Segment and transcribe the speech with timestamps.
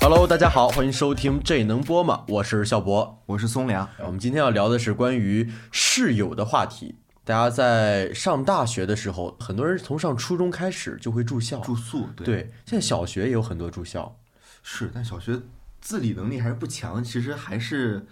[0.00, 2.24] Hello，大家好，欢迎收听这能播吗？
[2.28, 3.88] 我是笑博，我是松良。
[3.98, 6.94] 我们今天要聊的是关于室友的话题。
[7.24, 14.16] 大家在上大学的时候，很多人从上初中开始就会住校住宿，对，现在小学也有很多住校，
[14.62, 15.40] 是，但小学
[15.80, 18.06] 自理能力还是不强，其实还是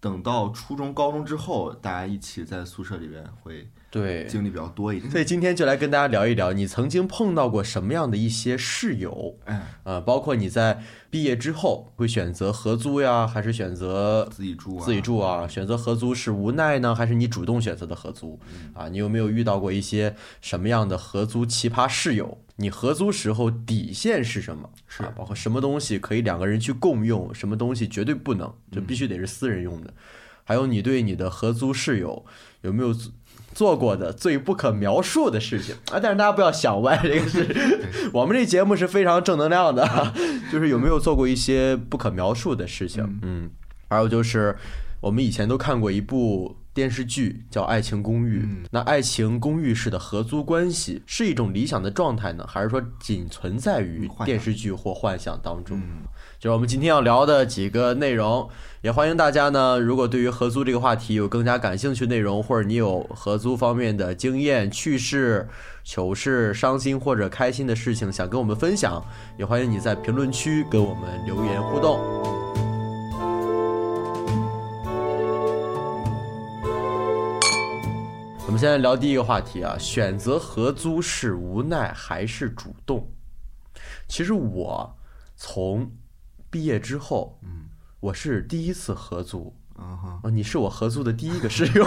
[0.00, 3.70] 等到初中、高中之后，大家一起在宿舍里边会。
[3.88, 9.38] 对，经历比较多一点，所以今天就来跟大家聊一聊，你曾经碰到过什么样的一些室友？
[9.46, 14.78] 哎，呃，包括你在毕业之后会选择合租呀，还是选择自己住？
[14.80, 15.48] 自己住啊？
[15.48, 18.38] 选择合租是无奈呢，还是你主动选择的合租？
[18.74, 22.36] 啊，你有没有遇到过一些什么样的合租奇葩室友？
[22.56, 24.68] 你合租时候底线是什么？
[24.86, 29.94] 是包括什么东西可以两个人去共用，什么东西绝对不能，就必须得是私人用的。
[30.44, 32.26] 还有你对你的合租室友
[32.60, 32.94] 有没有？
[33.54, 35.98] 做过的最不可描述的事情啊！
[36.00, 37.80] 但是大家不要想歪，这个是
[38.12, 40.12] 我们这节目是非常正能量的，
[40.52, 43.18] 就是有没有做过一些不可描述的事情？
[43.22, 43.50] 嗯，
[43.88, 44.56] 还有就是
[45.00, 55.80] 我们以前都看过一部电视剧叫《爱情公寓》，那爱情公寓式的合租关系是一种理想的状态呢，还是说仅存在于电视剧或幻想当中？
[56.46, 58.48] 是我们今天要聊的几个内容，
[58.80, 59.80] 也欢迎大家呢。
[59.80, 65.48] 如果对于合租这个话题有更加感兴趣内容，或者你有合租方面的经验、趣事、
[65.82, 69.04] 糗事、伤心或者开心的事情想跟我们分享，
[69.36, 71.98] 也欢迎你在评论区跟我们留言互动。
[78.46, 83.04] 我们现在聊第一个话题啊，选择合租是无奈还是主动？
[84.06, 84.96] 其实我
[85.34, 85.90] 从
[86.50, 87.66] 毕业之后，嗯，
[88.00, 91.84] 我是第一次合租，嗯哼，哦，你是我合租的第一个室友，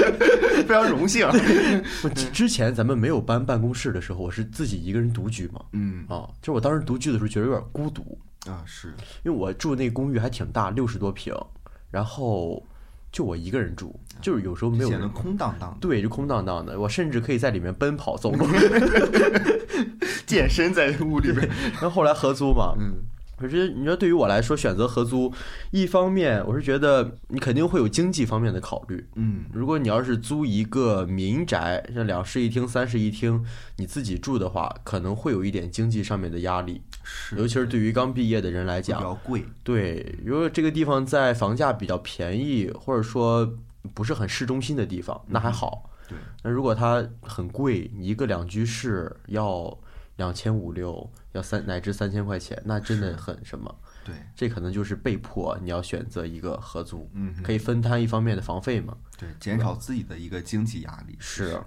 [0.66, 1.26] 非常荣幸。
[2.04, 8.18] 我之前咱们没有搬办公室的时候，我是自己一个人独居嘛，嗯，啊，就是我当时独居的时候觉得有点孤独。
[8.46, 8.88] 啊，是。
[9.24, 11.34] 因为我住那公寓还挺大，六十多平，
[11.90, 12.62] 然后
[13.10, 18.46] 就我一个人住，就是有时候没有显得，空荡荡，对，就空荡荡的，我甚至可以在里面奔跑走路，
[20.26, 21.48] 健身在屋里面。
[21.72, 22.94] 然后后来合租嘛，嗯。
[23.44, 25.30] 可是你说对于我来说，选择合租，
[25.70, 29.06] 一方面我是觉得你肯定会有经济方面的考虑。
[29.16, 33.44] 嗯，如果你要是租一个民宅，像两室一厅、三室一厅，
[33.76, 36.80] 你自己住的话，可能会有一点经济上面的压力。
[37.02, 39.44] 是，尤其是对于刚毕业的人来讲，比较贵。
[39.62, 43.58] 对，如果这个地方在房价比较便宜，或者说
[43.92, 45.90] 不是很市中心的地方，那还好。
[46.08, 49.78] 对，那如果它很贵，你一个两居室要。
[50.16, 53.74] 两千五六要三乃至三千块钱，那真的很什么？
[54.04, 58.96] 对，这可能就是被迫你要选择一个合租，嗯，可以分摊一方面的房费嘛？
[59.18, 61.16] 对，减少自己的一个经济压力。
[61.18, 61.60] 是。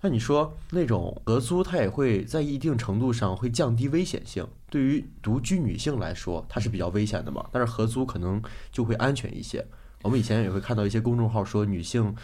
[0.00, 4.46] 那你说那种合租，它也会在一定程度上会降低危险性。
[4.68, 7.44] 对于独居女性来说，它是比较危险的嘛？
[7.50, 8.40] 但是合租可能
[8.70, 9.66] 就会安全一些。
[10.02, 12.14] 我们以前也会看到一些公众号说女性。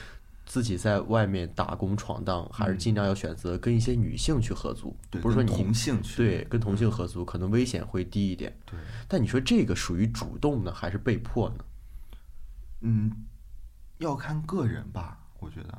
[0.50, 8.52] 自己在外面打工闯荡，还是尽量要选择跟一些女性去合租，不是说你同性去对跟同性合租，可能危险会低一点。
[8.66, 11.64] 对，但你说这个属于主动呢，还是被迫呢？
[12.80, 13.12] 嗯，
[13.98, 15.20] 要看个人吧。
[15.38, 15.78] 我觉得，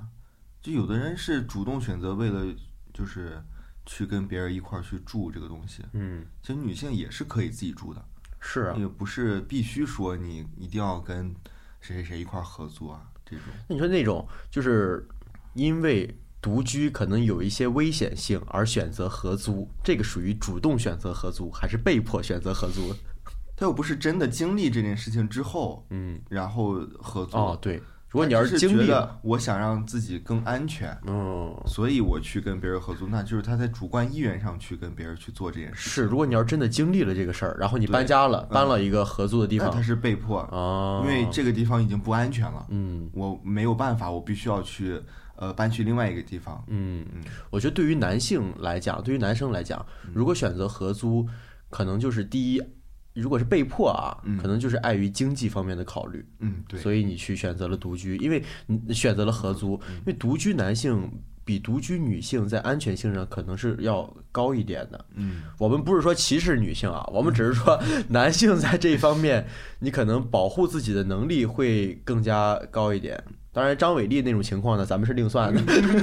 [0.62, 2.56] 就有的人是主动选择，为了
[2.94, 3.44] 就是
[3.86, 5.84] 去跟别人一块儿去住这个东西。
[5.92, 8.02] 嗯，其实女性也是可以自己住的，
[8.40, 11.36] 是啊，也不是必须说你一定要跟
[11.82, 13.11] 谁谁谁一块儿合租啊。
[13.68, 15.08] 那你说那种就是
[15.53, 22.94] 因为独居可能有一些危险性而选择合租，这个属于主动选择合租还是被迫选择合租？
[23.56, 27.81] 他又不是真的经历这件事情之后，嗯，然后合租哦，对。
[28.12, 35.90] 如果你要是经历了，我想让自己更安全，嗯，所以我去跟别人合租，那就是他在主观意愿上去跟别人去做这件事。
[35.90, 45.02] 是，如果你要是真的经历了这个事儿，然后你搬家了，搬了一个合租的地方，他是被迫啊，因为这个地方已经不安全了，嗯，我没有办法，我必须要去
[45.38, 51.26] 呃搬去另外一个地方，嗯嗯，我觉得对于男性来讲，对于男生来讲，如果选择合租，
[51.70, 52.62] 可能就是第一。
[53.13, 61.11] 如果是被迫啊，可能就是碍于经济方面的考虑，嗯，对，所以你去选择了独居，因为你选择了合租，因为独居男性
[61.43, 67.78] 比独居女性在安全性上可能是要高一点的，嗯，我们不是说歧视女性啊，我们只是说
[68.08, 69.46] 男性在这一方面，
[69.79, 73.22] 你可能保护自己的能力会更加高一点。
[73.52, 75.61] 当然，张伟丽那种情况呢，咱们是另算的，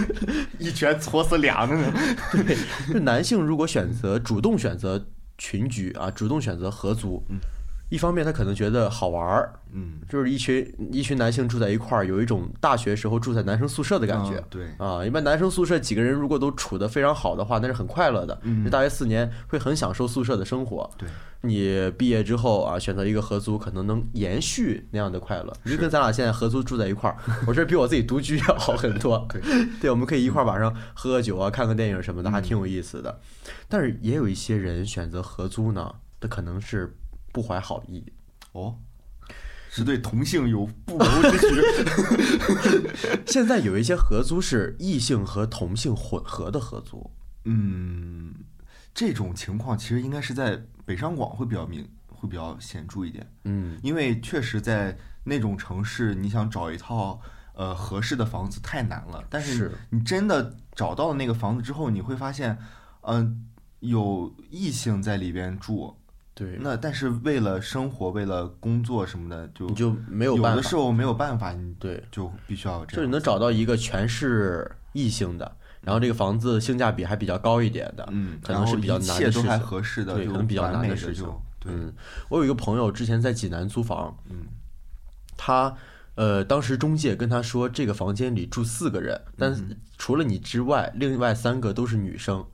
[0.61, 1.91] 一拳戳死俩呢。
[2.33, 2.55] 对，
[2.93, 5.03] 就男性如果选择主动选择。
[5.39, 7.23] 群居啊，主动选择合租，
[7.91, 14.45] 一方面他可能觉得好玩儿，嗯，就是一群一群男性住在一块儿，有一种大学时候住在男生宿舍的感觉啊。
[14.51, 18.39] 对，啊，一般男生宿舍几个人如果都处得非常好的话，那是很快乐的。
[18.43, 20.89] 嗯这大学四年会很享受宿舍的生活。
[20.99, 21.09] 对，
[21.41, 25.51] 你毕业之后啊，选择一个合租，可能能延续那样的快乐。
[25.65, 29.27] 就跟咱俩现在合租住在一块儿，我这比我自己独居要好很多。
[29.31, 29.41] 对，
[29.81, 33.19] 对，我们可以一块儿晚上喝喝酒啊，看看电影什么的，还挺嗯有意思的。
[33.67, 36.95] 但是也有一些人选择合租呢，他可能是
[37.39, 38.05] 不怀好意。
[38.51, 38.77] 哦，
[39.71, 42.91] 是对同性有不谋之举。
[43.29, 47.09] 现在有一些合租是异性和同性混合的合租。
[47.45, 48.35] 嗯，
[48.93, 57.21] 这种情况其实应该是在北上广会比较明，会比较显著一点，嗯，因为确实在那种城市，你想找一套
[57.55, 59.23] 呃合适的房子太难了。
[59.31, 62.59] 但是是你真的找到了那个房子之后，你会发现，
[63.03, 63.47] 嗯、
[63.79, 65.97] 有异性在里边住，
[66.39, 70.57] 对，那但是为了生活，为了工作什么的，就你就没有有办法。
[70.57, 72.87] 的时候没有办法，你对，就必须要这样。
[72.91, 79.67] 就是你能找到一个全是异性的，然后这个房子性价比还比较高一点的，嗯，可能是比较难然后一切都还的事情。
[79.67, 81.43] 合适的，对，就可能比较完美的难事情就。
[81.59, 81.93] 对，嗯，
[82.29, 84.47] 我有一个朋友之前在济南租房，嗯
[85.37, 85.75] 他
[86.15, 92.47] 呃当时中介跟他说这个房间里住四个人，但是除了你之外，另外三个都是女生。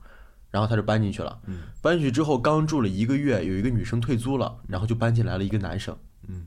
[0.55, 1.63] 然后他就搬进去了，嗯。
[1.81, 5.93] 搬进去之后刚住了一个月，有一个女生退租了，然后就搬进来了一个男生。
[6.29, 6.45] 嗯。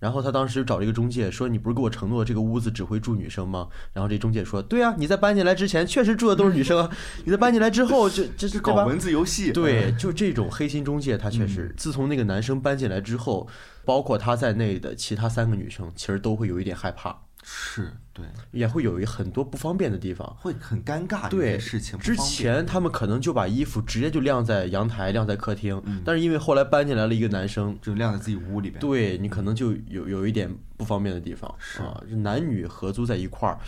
[0.00, 6.90] 然后他当时找了一个中介说：“你不是给我承诺这个屋子只会住女生吗？”然后这中介说：“对啊，你在搬进来之前确实住的都是女生啊，
[7.24, 11.48] 你在搬进来之后就这 是搞文字游戏，对，就这种黑心中介，他确嗯。
[11.48, 13.46] 实自从那个男生搬进来之后，
[13.84, 17.16] 包括他在内的其他三个女生，其实都会有一点害怕，
[17.50, 20.36] 是对，也会有一很多不方便的地方。
[20.38, 21.98] 会很尴尬的一对事情。
[21.98, 32.02] 之前他们可能就把衣服直接就晾在阳台、晾在客厅，嗯但是因为后来搬进来了一个男生，就晾在自己屋里边，对你可能就有有一点不方便的地方是啊。
[32.10, 33.58] 男女合租在一块儿，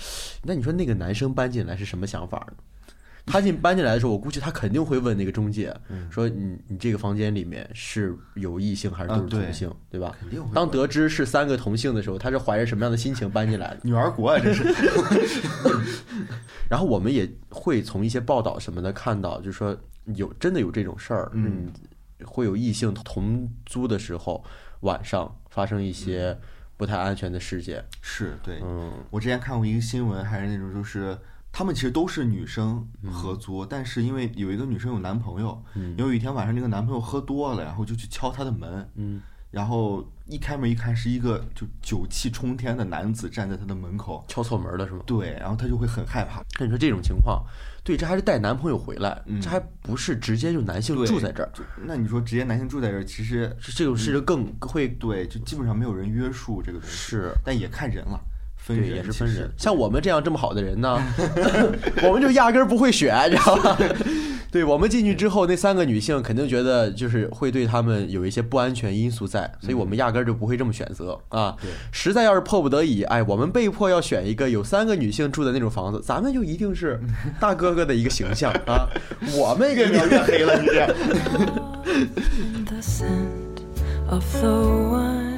[0.43, 2.55] 那你说那个男生搬进来是什么想法呢？
[3.27, 6.11] 他进搬进来的时候，我估计他肯定会问那个中介，嗯。
[6.11, 10.15] 说你你这个房间里面是有异性还是都是同性，对吧？
[10.19, 13.81] 肯定会当得知是三个同性的时候，他是怀着什么样的心情搬进来的？
[13.83, 14.65] 女儿国啊，这是。
[16.69, 19.77] 然后我们也会从一些报道什么的看到，就是说
[20.15, 21.67] 有真的有这种事儿，嗯。
[21.67, 24.45] 嗯，会有异性同租的时候
[24.81, 26.37] 晚上发生一些
[26.77, 28.61] 不太安全的事件，是对。
[28.63, 28.93] 嗯。
[29.11, 31.17] 我之前看过一个新闻，还是那种就是
[31.53, 35.95] 他们其实都是女生合租，但是因为有一个女生有男朋友，嗯。
[35.99, 39.21] 有一天晚上那个男朋友喝多了，然后就去敲她的门，嗯，
[39.51, 45.03] 然后一开门一看是一个就酒气冲天的男子站在她的门口，敲错门了是吗？
[45.07, 47.45] 对，然后她就会很害怕，那你说这种情况，
[47.83, 49.41] 对，这还是带男朋友回来，嗯。
[49.41, 51.51] 这还不是直接就男性住在这儿，
[51.85, 57.33] 那你说直接男性住在这儿，其实这这种事情更会对，就基本上没有人约束这个东西，是。
[57.45, 58.21] 但也看人了，
[58.61, 59.51] 分对，人也是分人。
[59.57, 61.03] 像我们这样这么好的人呢，
[62.05, 63.79] 我们就压根儿不会选，你知道吧？
[64.53, 71.57] 对我们进去之后，那三个女性肯定觉得就是会对他们有一些不安全因素在，所以我们压根儿就不会这么选择啊。
[71.63, 76.99] 对实在要是迫不得已，哎，我们被迫要选一个有三个女性住的那种房子，咱们就一定是
[77.39, 78.89] 大哥哥的一个形象啊。
[79.37, 80.93] 我们越描越黑了，你这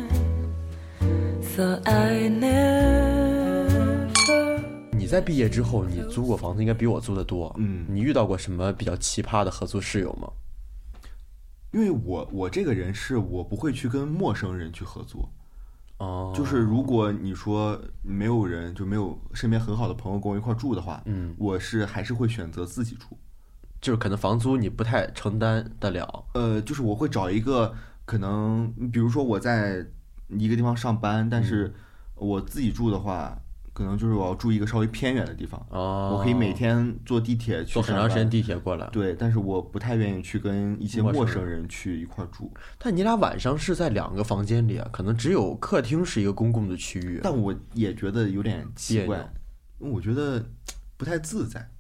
[4.90, 7.84] 你在毕业之后，你租过房子应该比我租的多，嗯。
[7.90, 10.30] 你遇到过什么比较奇葩的合租室友吗？
[11.72, 15.28] 因为我我这个人是我不会去跟陌生人去合租，
[15.98, 23.18] 哦，就是如果你说没有人就没有身边很好的朋友跟我一块住的话，嗯，我是还是会选择自己住。
[23.82, 27.74] 就是可能房租你不太承担得了，呃，就是我会找一个
[28.06, 29.84] 可能，比如说我在
[30.38, 31.74] 一个地方上班，但嗯是
[32.14, 33.36] 我自己住的话，
[33.72, 38.86] 可能就是我要住一个稍微偏远的地方，哦，我可以每天坐地铁去坐很长时间地铁过来。
[38.92, 47.20] 对，但是我不太愿意去跟一些陌生人去一块住，但你俩晚上是在两个房间里啊，可能只有客厅是一个公共的区域。
[47.22, 49.26] 但我也觉得有点奇怪，
[49.78, 50.44] 我觉得
[50.96, 51.70] 不太自在，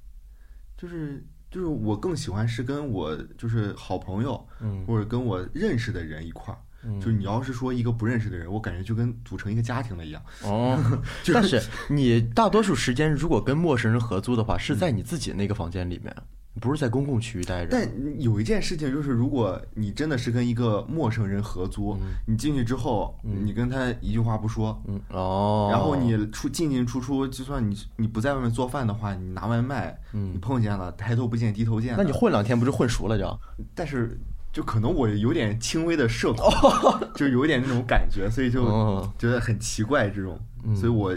[0.76, 6.58] 就是就是我更喜欢是跟我就是好朋友，嗯或者跟我认识的人一块儿。
[7.00, 10.22] 就是你要是说一个不认识的人，我感觉就跟组成一个家庭了一样。
[10.42, 10.78] 哦，
[11.32, 16.14] 但是你大多数时间如果跟陌生人合租的话，是在你自己那个房间里面，
[16.60, 17.68] 不是在公共区域待着。
[17.70, 21.96] 但有一件事情就是，如果你真的是跟一个陌生人合租，
[22.26, 31.94] 你进去之后，你跟他一句话不说，嗯哦，然后你出进进出出，就算你你不在外面做饭的话，你拿外卖，你碰见了抬头不见低头见。
[31.96, 33.38] 那你混两天不是混熟了就？
[33.74, 34.20] 但是
[34.52, 36.52] 就可能我有点轻微的社恐，
[37.16, 41.16] 就有点那种感觉，所以就哦觉得很奇怪这种，嗯所以我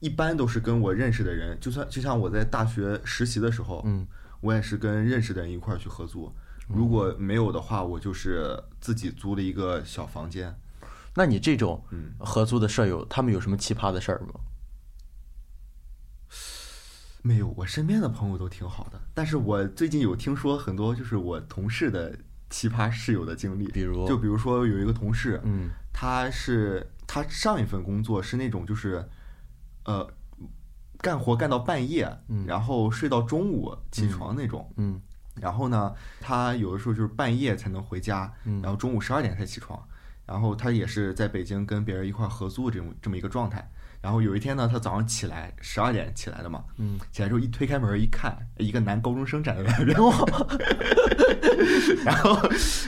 [0.00, 4.06] 一般都是跟我认识的人，就算就像我在大学实习的时候，嗯
[4.40, 6.32] 我也是跟认识的人一块儿去合租。
[6.68, 10.54] 如果没有的话，我就是自己租了一个小房间。
[11.14, 14.40] 那你这种嗯合租的舍友，他们有什么奇葩的事儿吗？
[17.22, 22.16] 没有，我身边的朋友都挺好的，但是我最近有听说很多就是我同事的
[22.48, 24.06] 奇葩室友的经历，比如？
[24.06, 25.70] 就比如说有一个同事，嗯。
[25.92, 29.08] 他是他上一份工作是那种就是，
[29.84, 30.06] 呃，
[30.98, 32.44] 干活干到半夜，嗯。
[32.46, 34.70] 然后睡到中午起床那种。
[34.76, 35.00] 嗯。
[35.36, 38.60] 然后呢，他有的时候就是半夜才能回家，嗯。
[38.62, 39.82] 然后中午十二点才起床。
[40.26, 43.70] 然后他也是在北京跟别人一块儿合租这种这么一个状态。
[44.06, 49.98] 然后有一天呢，他早上起来十二点起来的嘛，嗯，起来之后一推开门一看，一个男高中生站在外边，
[52.06, 52.38] 然后，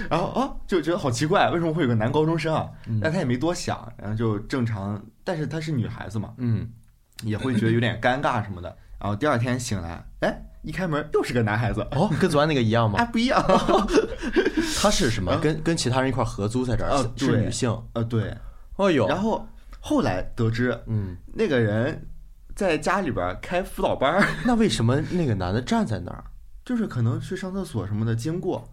[0.08, 2.68] 然后啊，就觉得好奇怪，为什么会有个男高中生啊？
[2.86, 6.70] 嗯但他也没多想，然后就正常，但是她是女孩子嘛，嗯，
[7.24, 8.68] 也会觉得有点尴尬什么的。
[9.00, 13.10] 然后第二天醒来，哎，一开门又是个男孩子，哦，跟昨天那个一样哎，吗？
[13.10, 13.42] 不一样，
[14.80, 15.36] 他是什么？
[15.38, 17.76] 跟跟其他人一块儿合租在这儿，啊是女性。
[17.94, 18.32] 呃，对。
[18.76, 19.44] 哦呦，然后
[19.80, 22.08] 后来得知，嗯，那个人
[22.54, 26.24] 在家里边开辅导班儿， 那为什么那个男的站在那儿？
[26.64, 28.68] 就是可能去上厕所什么的经过，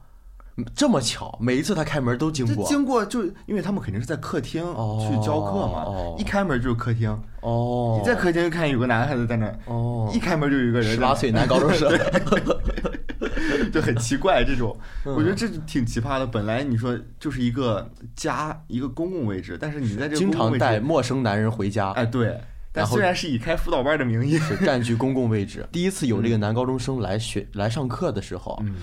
[0.75, 2.67] 这么巧，每一次他开门都经过。
[2.67, 6.15] 经过就因为他们肯定是在客厅哦去教课嘛，哦。
[6.19, 7.09] 一开门就是客厅，
[7.41, 10.11] 哦，你在客厅就看有个男孩子在那儿，哦。
[10.13, 11.89] 一，开门就有一个人十八岁男高中生。
[13.71, 16.25] 就很奇怪这种， 嗯我觉得这挺奇葩的。
[16.27, 22.39] 本来你说就是一个家一个公共位置，但是你在这个经常带陌生男人回家，哎对，
[22.71, 25.65] 但虽然是以开辅导班的名义，是 占据公共位置。
[25.71, 28.75] 第一次有这个男高中生来学来上课的时候，嗯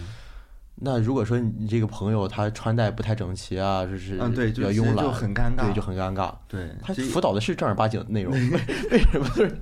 [0.84, 6.34] 那如果说你这个朋友他穿戴不太整齐啊，就是嗯对比较慵懒，就很尴尬对，就很尴尬。
[6.48, 8.50] 对，他辅导的是正儿八经的内容，为
[8.90, 9.56] 为什么就是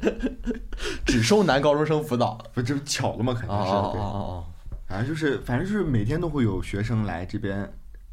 [1.04, 2.38] 只收男高中生辅导？
[2.54, 3.34] 不这不巧了吗？
[3.38, 4.00] 肯定是哦哦对。
[4.00, 4.44] 哦
[4.90, 7.72] 反正就是，反正就是每天都会有学生来这边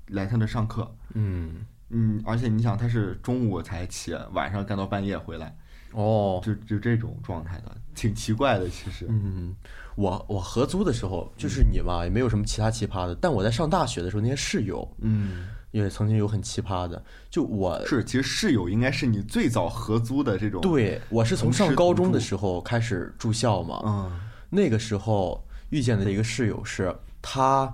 [0.10, 5.58] 来他那上课，嗯嗯，而且你想他是中午才起，晚上干到半夜回来，
[5.94, 8.70] 哦，就就这种状态的，挺奇怪的。
[8.70, 9.56] 其实，嗯，
[9.96, 13.16] 我我合租的时候就是你嘛，也没有什么其他奇葩的。
[13.16, 17.04] 但我在上大学的时候，那些室友嗯，也曾经有很奇葩的。
[17.32, 24.12] 就我是，其实室友应该是你最早合租的这种，，对我是从上高中的时候开始住校嘛，嗯
[24.50, 27.74] 那个时候遇见的一个室友是他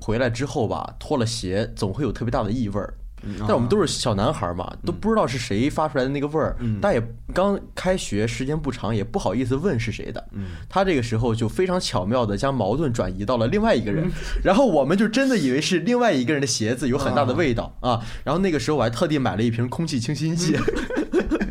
[0.00, 2.94] 回来之后吧，脱了鞋总会有特别大的异味儿。
[3.28, 6.78] 嗯但我们都是小男孩嘛，都不知道是谁发出来的那个味儿，嗯。
[6.80, 7.02] 但也
[7.32, 10.28] 刚开学时间不长，也不好意思问是谁的。
[10.32, 10.44] 嗯。
[10.68, 14.08] 他这个时候就非常巧妙的将矛盾转移到了另外一个人，
[14.44, 18.00] 然后我们就真的以为是另外一个人的鞋子有很大的味道啊。
[18.22, 20.54] 然后那个时候我还特地买了一瓶空气清新剂，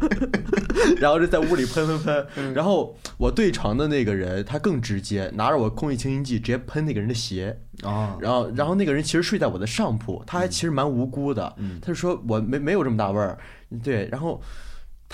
[1.00, 2.54] 然后就在屋里喷喷喷。
[2.54, 7.60] 然后我对床的那个人他更直接，拿着我空气清新剂直接喷那个人的鞋。
[7.84, 13.38] 啊，然后，然后那个人其实睡在我的上铺，他还其实蛮无辜的，嗯他就说我没没有这么大味儿，
[13.84, 14.42] 对，然后。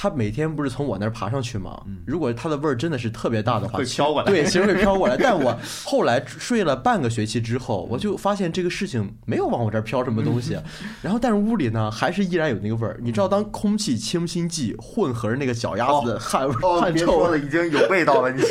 [0.01, 1.79] 他每天不是从我那儿爬上去吗？
[2.07, 5.15] 如果他的味儿真的是特别大的话，会飘过来对，其实会飘过来。
[5.21, 5.55] 但我
[5.85, 10.57] 后来睡了半个学期之后，我就发现这个事情没有往我这儿飘什么东西。
[11.03, 12.99] 然后，但是屋里呢，还是依然有那个味儿。
[13.03, 18.41] 你知道，当空气清新剂混合着那个脚丫子的汗味汗臭别说了， 已经有味道了，你，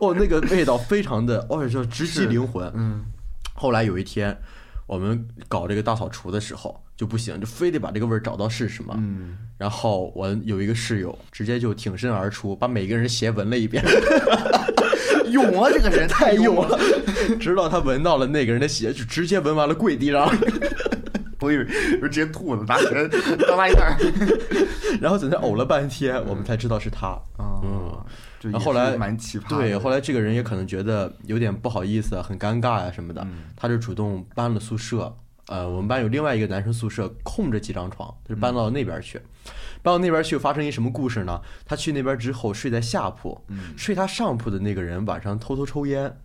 [0.00, 2.72] 哦，那个味道非常的，哦，就直击灵魂。
[2.74, 3.04] 嗯
[3.54, 4.34] 后来有一天，
[4.86, 8.94] 我们搞这个大扫除的时候就不行，就非得把这个味儿找到是什么。
[8.96, 13.82] 嗯，然后我有一个室友直接就挺身而出，把每个人鞋闻了一遍，
[15.32, 16.78] 勇啊，这个人太勇勇了，
[17.40, 20.32] 直到他闻到了那个人的鞋，就直接闻完了跪地上，
[21.42, 21.64] 我以为
[22.02, 23.08] 直接吐了，拿起来
[23.48, 23.98] 当拉一下。
[25.00, 27.18] 然后在那呕了半天，我们才知道是他。
[27.40, 27.98] 嗯，
[28.42, 29.56] 然后后来蛮奇葩。
[29.58, 35.12] 对，后来这个人也可能觉得有点不好意思，很尴尬呀、什么的，嗯他就主动搬了宿舍。
[35.48, 39.20] 呃，我们班有另外一个男生宿舍空着几张床，他就搬到那边去。
[39.82, 41.40] 搬到那边去发生一什么故事呢？
[41.66, 46.16] 他去那边之后睡在下铺，嗯睡他上铺的那个人晚上偷偷抽烟。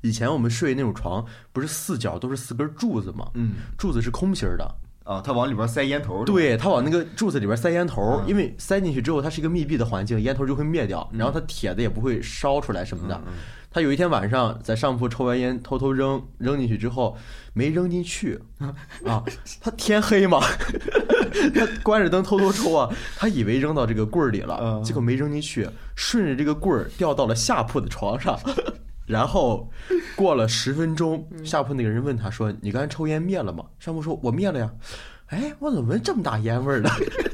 [0.00, 3.30] 以前我们睡那种床不是四角都是四根柱子吗？
[3.34, 4.74] 嗯柱子是空心儿的，
[5.04, 6.24] 啊，他往里边塞烟头。
[6.24, 13.22] 对他往那个柱子里边塞烟头，嗯因为塞进去之后它是一个密闭的环境，烟头就会灭掉，然后它铁的也不会烧出来什么的。
[13.26, 13.32] 嗯
[13.74, 17.16] 他有一天晚上在上铺抽完烟，偷偷扔扔进去之后
[17.54, 18.40] 没扔进去
[19.04, 19.24] 啊，
[19.60, 20.40] 他天黑嘛，
[21.52, 22.88] 他关着灯偷偷抽啊，
[23.18, 28.38] 他以为扔到这个柜儿里了，嗯结果没扔进去，顺着这个柜儿掉到了下铺的床上。
[29.06, 29.68] 然后
[30.14, 34.72] 过了十分钟，下铺那个人问他说：“你刚才抽烟灭了吗？”上铺说：“我灭了呀。”
[35.28, 36.88] 哎，我怎么闻这么大烟味儿呢？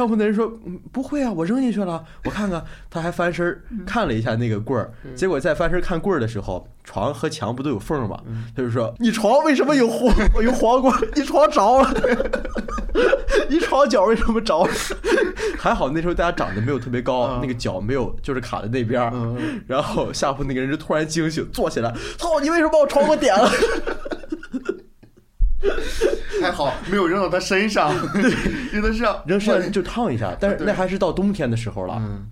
[0.00, 8.20] 上铺那人说：“嗯，不会啊，我扔进去了，我看看。”他还翻身看了一下那个棍儿，结果在翻身看棍儿的时候，床和墙不都有缝儿吗？
[8.54, 10.98] 他就说：“你床为什么有黄 有黄瓜？
[11.14, 11.94] 你床着了，
[13.48, 14.72] 你床脚为什么着了？”
[15.58, 19.12] 还好那时候大家长得没有特别高，那个脚没有就是卡在那边儿。
[19.66, 22.38] 然后下铺那个人就突然惊醒，坐起来，操！
[22.40, 23.50] 你为什么把我床给我点了？
[26.46, 28.30] 还好没有扔到他身上，对，
[28.72, 32.26] 扔到身上，扔身上就烫一下，但是那还是到冬天的时候了，嗯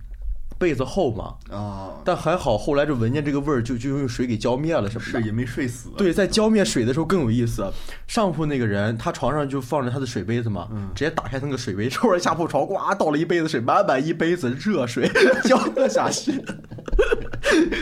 [0.57, 1.35] 被子厚嘛。
[1.49, 5.19] 啊，但还好后来就闻见这个味儿，就就用水给浇灭了什么的。
[5.19, 7.71] 是也没睡死，对，在浇灭水的时候更有意思。
[8.07, 15.09] 上铺那个人，他床上就放着他的水杯子嘛，直接打开那个水杯，抽着下铺床，呱倒了一杯子水，满满一杯子热水
[15.43, 16.43] 浇了下去。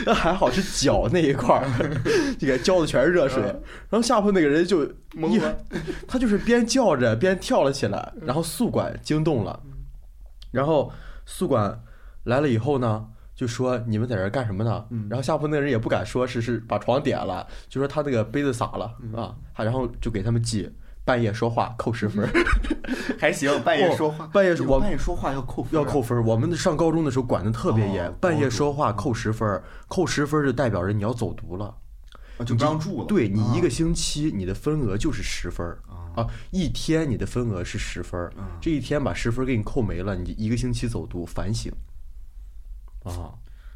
[0.04, 1.66] 那还好是脚那一块儿，
[2.38, 3.42] 这个浇的全是热水。
[3.42, 5.56] 然后下铺那个人就懵了，
[6.06, 9.58] 他就是边叫着边跳了起来，然后宿管惊动了，
[10.50, 10.92] 然后
[11.24, 11.78] 宿管
[12.24, 14.84] 来了以后呢，就说你们在这儿干什么呢？
[15.08, 20.70] 然后下铺那个人也不敢说是是把床点了，就说他那个杯子洒了啊，然后就给他们记
[21.04, 22.30] 半夜说话扣十分儿，
[23.20, 26.24] 还行，半夜说话，哦半夜我半夜说话要扣分啊，要扣分儿。
[26.24, 31.66] 我们上高中的时候管的特别严，哦半夜说话扣十分儿，扣十分儿就代表着你要走读了。
[32.38, 35.78] 啊就不让住了，对你一个啊星期你的分额就是十分儿
[36.16, 41.70] 啊，一天你的分额是十分儿，这一天把十分儿给你扣没了，你一个星期走读反省。
[43.04, 43.32] 啊，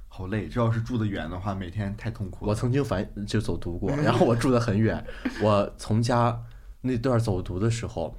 [0.09, 2.51] 好累，这要是住得远的话，每天太痛苦了。
[2.51, 5.05] 我曾经反就走读过，然后我住得很远，
[5.41, 6.43] 我从家
[6.81, 8.17] 那段走读的时候，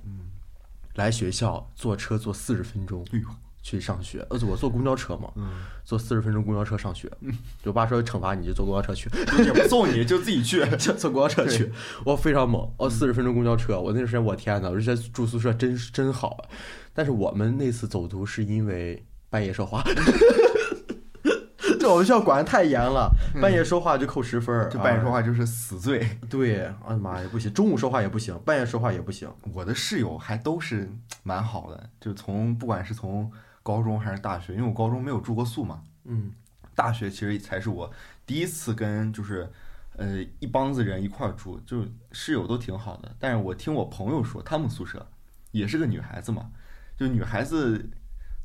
[0.96, 3.06] 来学校坐车坐四十分钟
[3.62, 5.50] 去上学，呃，我坐公交车嘛，嗯
[5.84, 7.10] 坐四十分钟公交车上学，
[7.62, 9.10] 就我爸说惩罚你就坐公交车去，
[9.44, 10.66] 也不送你，就自己去。
[10.78, 11.72] 就坐公交车去，
[12.06, 16.50] 我非常猛，哦，四十分钟公交车，我那段时间我天呐，我就觉得住宿舍真真好啊。
[16.94, 19.84] 但是我们那次走读是因为半夜说话，
[21.90, 26.08] 这我们学校管的太严了，半夜说话就扣十分儿，就半夜说啊话就是死罪。
[26.30, 29.28] 对，哎呀妈呀，不行，中午说话也不行，半夜说话也不行。
[29.54, 30.88] 我的室友还都是
[31.24, 33.32] 蛮好的，就从不管是从
[33.64, 36.32] 高中还是大学，因为我高中没有住过宿嘛，嗯
[36.76, 37.92] 大学其实才是我
[38.24, 39.52] 第一次跟就是
[39.98, 43.16] 呃一帮子人一块儿住，就室友都挺好的。
[43.18, 45.08] 但是我听我朋友说，他们宿舍
[45.50, 46.52] 也是个女孩子嘛，
[46.96, 47.90] 就女孩子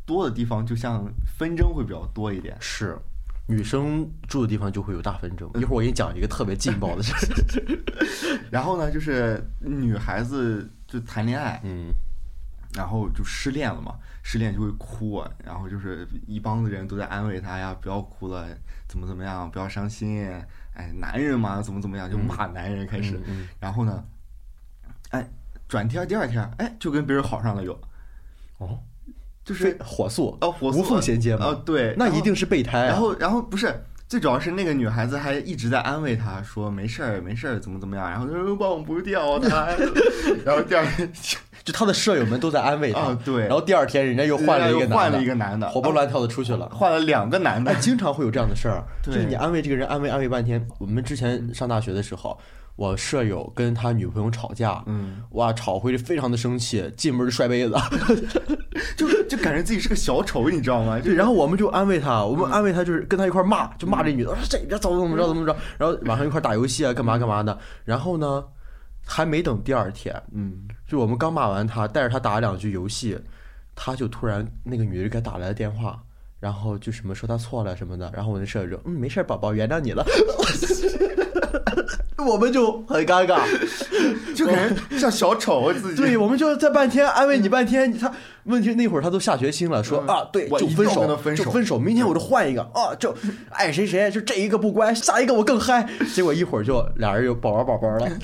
[0.06, 2.56] 多的地方，就像纷争会比较多一点。
[2.58, 2.98] 是，
[3.46, 5.48] 女生住的地方就会有大纷争。
[5.54, 7.14] 一会儿我给你讲一个特别劲爆的事。
[8.50, 11.92] 然后呢，就是女孩子就谈恋爱，嗯，
[12.74, 18.46] 然后就失恋了嘛，失恋就会哭啊，然后就是一帮子人都在安慰她呀，不要哭了，
[18.88, 20.26] 怎么怎么样，不要伤心，
[20.74, 23.46] 哎，男人嘛，怎么怎么样，就骂男人开始，嗯。
[23.60, 24.04] 然后呢，
[25.10, 25.28] 哎，
[25.68, 27.78] 转天第二天，哎，就跟别人好上了又，
[28.58, 28.78] 哦，
[29.44, 31.46] 就是火速哦，火速无缝衔接嘛。
[31.46, 32.86] 哦，对，那一定是备胎啊。
[32.86, 33.74] 然后，然后不是，
[34.08, 39.68] 最主要是那个女孩子还一直在安慰他说没事儿，没事儿，怎么怎么样，然后他说忘不掉他，
[40.44, 41.12] 然后第二天
[41.64, 43.00] 就 他的舍友们都在安慰他。
[43.00, 46.68] 啊对然后第二天人家又换了一个男的，换了一个男的，活蹦乱跳的出去了。
[46.70, 50.66] 换了两个男的哎，，经常会有这样的事儿， 就是你安慰这个人，安慰安慰半天。
[50.78, 52.38] 我们之前上大学的时候，
[52.76, 57.74] 我舍友跟他女朋友吵架，嗯，哇，吵回去非常的生气，进门就摔杯子。
[58.96, 60.98] 就就感觉自己是个小丑，你知道吗？
[60.98, 67.56] 对， 然后我们就安慰他，我们安慰他就是跟他一块骂，就骂这女的，说这这怎么怎么着怎么着，然后晚上一块打游戏啊，干嘛干嘛的。
[67.84, 68.44] 然后呢，
[69.06, 73.16] 还没等第二天，嗯，就我们刚骂完他，带着他打了两局游戏，
[73.76, 76.02] 他就突然那个女的给他打来了电话，
[76.40, 80.04] 然后就什么说他错了什么的，然后我那舍友说，嗯，没事儿，宝宝，原谅你了。
[82.16, 83.42] 我们就很尴尬，
[84.34, 86.00] 就感觉像小丑自己。
[86.00, 88.12] 对，我们就在半天安慰你半天，他
[88.44, 93.14] 问题那会儿他都下决心了，说嗯啊，对，就分手，就分手，明天我就换一个啊，就
[93.50, 98.08] 爱谁谁，就这一个不乖，下一个我更嗨，结果一会儿就俩人又宝宝宝宝了。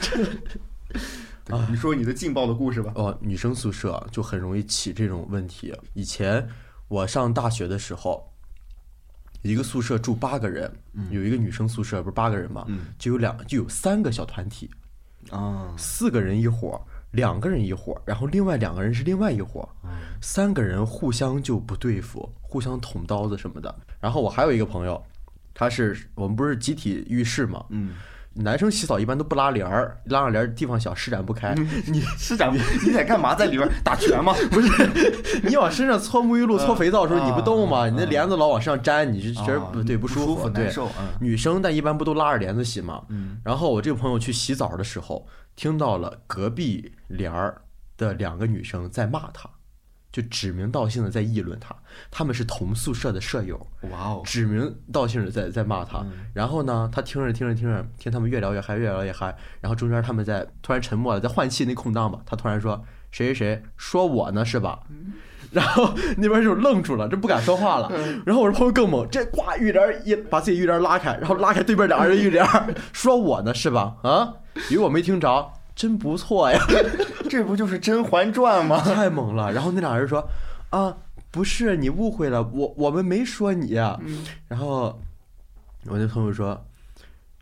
[1.44, 2.92] 对你说你的劲爆的故事吧。
[2.94, 5.74] 哦，女生宿舍就很容易起这种问题。
[5.94, 6.46] 以前
[6.87, 8.29] 我上大学的时候，
[9.42, 10.70] 一个宿舍住八个人，
[11.11, 12.87] 有一个女生宿舍不是八个人嘛，嗯。
[12.98, 14.70] 就有两就有三个小团体，
[15.31, 16.81] 啊，四个人一伙儿，
[17.12, 19.68] 两个人一伙儿，然后另外两个人是另外一伙儿，
[20.20, 23.74] 三个人互相就不对付，互相捅刀子什么的。
[23.98, 25.03] 然后我还有一个朋友，
[25.55, 27.94] 他是我们不是集体浴室嘛，嗯
[28.34, 31.52] 男生洗澡一般都不拉帘儿，拉上帘儿地方小，施展不开。
[31.86, 33.34] 你是长你在干嘛？
[33.34, 34.32] 在里边打拳吗？
[34.50, 37.86] 不是，你往身上搓沐浴露、搓肥皂的时候，嗯你不动吗？
[37.86, 40.48] 啊你那帘子老往上粘，你就觉得啊不对不舒服。
[40.48, 40.72] 对
[41.20, 43.02] 女生但一般不都拉着帘子洗吗？
[43.08, 47.60] 嗯然后我这个朋友去洗澡的时候，听到了隔壁帘儿
[47.96, 49.50] 的两个女生在骂他，
[50.12, 51.75] 就指名道姓的在议论他，
[52.11, 53.57] 他们是同宿舍的舍友，
[53.90, 55.99] 哇哦，指名道姓的在在骂他。
[55.99, 59.37] 嗯然后呢，他听着听着听着，听他们越聊越嗨，越聊越嗨。
[59.61, 64.81] 然后中间他们在突然沉默了，在换气那空档吧，他突然说谁谁谁说我呢是吧？
[65.51, 67.90] 然后那边就愣住了，这不敢说话了。
[68.25, 72.46] 然后我这朋友更猛，这挂浴帘一把自己浴帘拉开，然后拉开对面两个人浴帘，
[72.92, 73.96] 说我呢是吧？
[74.03, 74.35] 啊，
[74.70, 76.61] 以为我没听着，真不错呀，
[77.30, 78.80] 这不就是《甄嬛传》吗？
[78.82, 79.52] 太猛了。
[79.52, 80.28] 然后那俩人说
[80.70, 80.96] 啊，
[81.30, 83.98] 不是你误会了，我我们没说你呀。
[84.48, 85.00] 然后
[85.86, 86.66] 我那朋友说，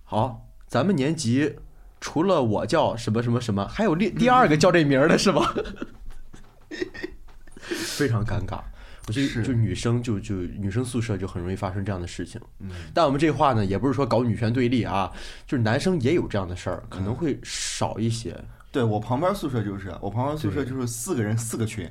[0.05, 1.57] 好，咱们年级
[2.01, 5.55] 除了我叫什么什么什么，还有另第二个叫这名儿的是吧？
[7.59, 8.61] 非常尴尬。
[9.07, 12.39] 我觉得就女生就就女生宿舍就很容易发生这样的事情。
[12.61, 15.11] 嗯但我们这话呢，也不是说搞女权对立啊，
[15.47, 18.39] 就是男生也有这样的事儿，可能会少一些。
[18.79, 21.91] 对我旁边宿舍就是，我旁边宿舍就是四个人四个群，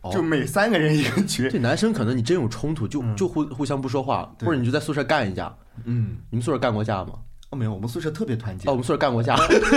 [0.00, 1.48] 哦就每三个人一个群。
[1.48, 5.56] 这男生可能你真有冲突，就就互互相不说话，或者你就在宿舍干一架。
[5.84, 7.12] 嗯，你们宿舍干过架吗？
[7.50, 9.36] 哦，没有，我们宿舍特别团结哦，我，们宿舍干过架。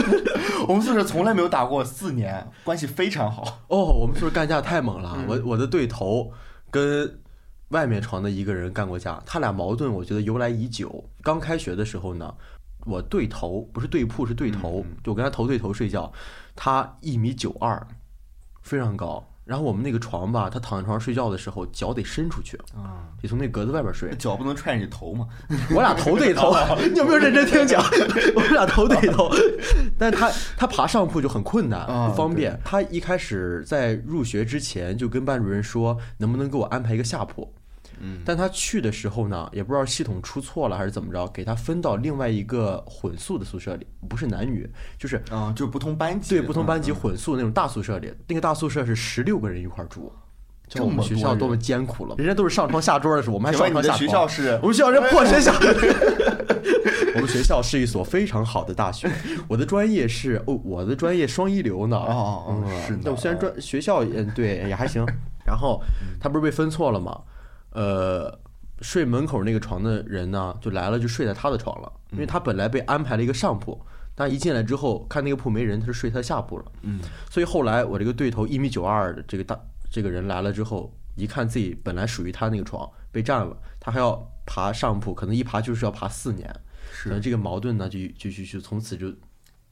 [0.68, 3.62] 我们宿舍从来没有打过，四年关系非常好。
[3.68, 6.32] 哦，我们宿舍干架太猛了，嗯我我的对头
[6.72, 7.20] 跟
[7.68, 11.08] 外面床的一个人干过架，他俩矛盾我觉得由来已久。
[11.22, 12.34] 刚开学的时候呢，
[12.86, 16.12] 我对头不是对铺是对头，就我跟他头对头睡觉，
[16.56, 17.86] 他一米九二，
[18.62, 19.26] 非常高。
[19.46, 24.14] 然后我们那个床吧，他躺在床上睡觉的时候，脚得伸出去，啊，得从那格子外边睡。
[24.16, 25.28] 脚不能踹你头嘛？
[25.74, 26.54] 我俩头对头，
[26.94, 27.84] 你有没有认真听讲？
[28.36, 29.28] 我们俩头对头，
[29.98, 32.60] 但是他他爬上铺就很困难，啊不方便。
[32.64, 37.52] 他一开始在入学之前就跟班主任说，能不能给我安排一个下铺？
[38.00, 48.14] 嗯，但他去的时候呢，也不知道系统出错了还是怎么着，给他分到另外一个混宿的宿舍里，不是男女，就是啊，就不同班级，对不同班级嗯混宿那种大宿舍里。
[48.28, 50.12] 那个大宿舍是十六个人一块儿住，
[50.68, 54.10] 这我们学校多么艰苦了，人家都是上床下桌的时候，我们还上床下床。
[54.10, 55.54] 校是我们学校是破学校。
[57.16, 59.10] 我们学校是一所非常好的大学，
[59.48, 61.98] 我的专业是哦，我的专业双一流呢。
[61.98, 65.04] 哦哦哦嗯是的那我虽然专学校嗯对也还行，
[65.46, 65.82] 然后
[66.20, 67.20] 他不是被分错了吗？
[67.72, 68.40] 呃，
[68.82, 73.80] 睡门口那个床的人呢，就来了，就睡在他的床了，因为他本来被安排了一个上铺，
[74.16, 76.66] 但一进来之后看那个铺没人，他就睡他下铺了。
[76.82, 77.00] 嗯。
[77.30, 86.48] 所以后来我这个对头一米九二的这个大这个人来了之后，一看自己本来属于他那个床被占了，他还要爬上铺，可能一爬就是要爬四年，
[87.04, 89.14] 可能是这个矛盾呢就就就就从此就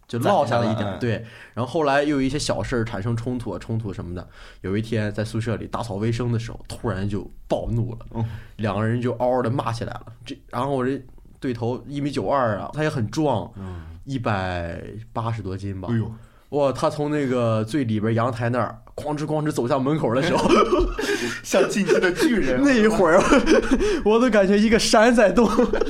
[0.08, 1.26] 就落下了一点儿，对。
[1.54, 4.28] 然后后来又有一些小事儿产生冲突啊，冲突什么的。
[4.62, 10.06] 有一天在宿舍里打扫卫生的时候，突然就暴怒了，哦两个人就嗷嗷的骂起来了。
[10.26, 11.02] 这然后我这
[11.40, 15.98] 对头一米九二啊，他也很壮，嗯，一百八十多斤吧哎。
[15.98, 16.12] 呦，
[16.50, 20.50] 哇，他从那个最里边阳台那儿哐哧哐哧走向门口的时候，
[21.44, 23.22] 像进击的巨人那一会儿，
[24.04, 25.48] 我都感觉一个山在动，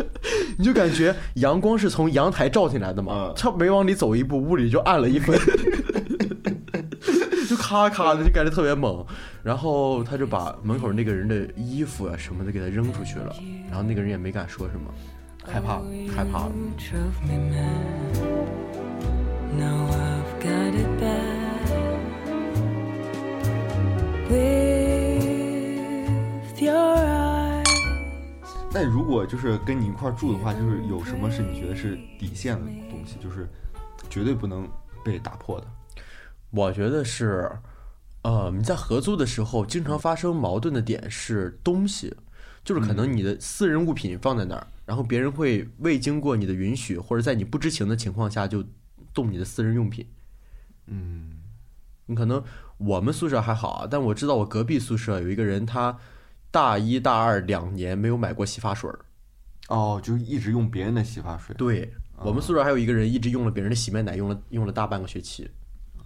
[0.58, 5.40] 你就感觉阳光是从阳台照进来的嘛嗯，他没往里走一步，屋里就暗了一分，
[7.50, 9.06] 就咔咔的，就感觉特别猛。
[9.42, 13.34] 然后他就把门口那个人的衣服啊什么的给他扔出去了，
[13.70, 14.94] 然后那个人也没敢说什么，
[15.46, 16.52] 害怕了，害怕了。
[24.30, 24.44] With
[26.62, 27.64] your eyes.
[28.74, 33.50] 那如果就是跟你一块儿住的话，就是有什么是你觉得是底线的东西，就是
[34.10, 34.70] 绝对不能
[35.04, 35.68] 被打破的？
[36.50, 37.50] 我觉得是，
[38.24, 42.14] 呃，你在合租的时候经常发生矛盾的点是东西，
[42.66, 48.62] 就是可能你的私人物品放在那儿，然后别人会未经过你的允许，或者在你不知情的情况下就
[49.14, 50.06] 动你的私人用品。
[50.88, 51.40] 嗯，
[52.06, 52.44] 你可能
[52.78, 55.98] 我们宿舍还好啊，但我知道我隔壁宿舍有一个人，他
[56.52, 59.00] 大一大二两年没有买过洗发水儿。
[59.70, 61.54] 哦，就一直用别人的洗发水。
[61.58, 65.50] 对我们宿舍还有一个人一直用了别人的洗面奶，用了用了大半个学期。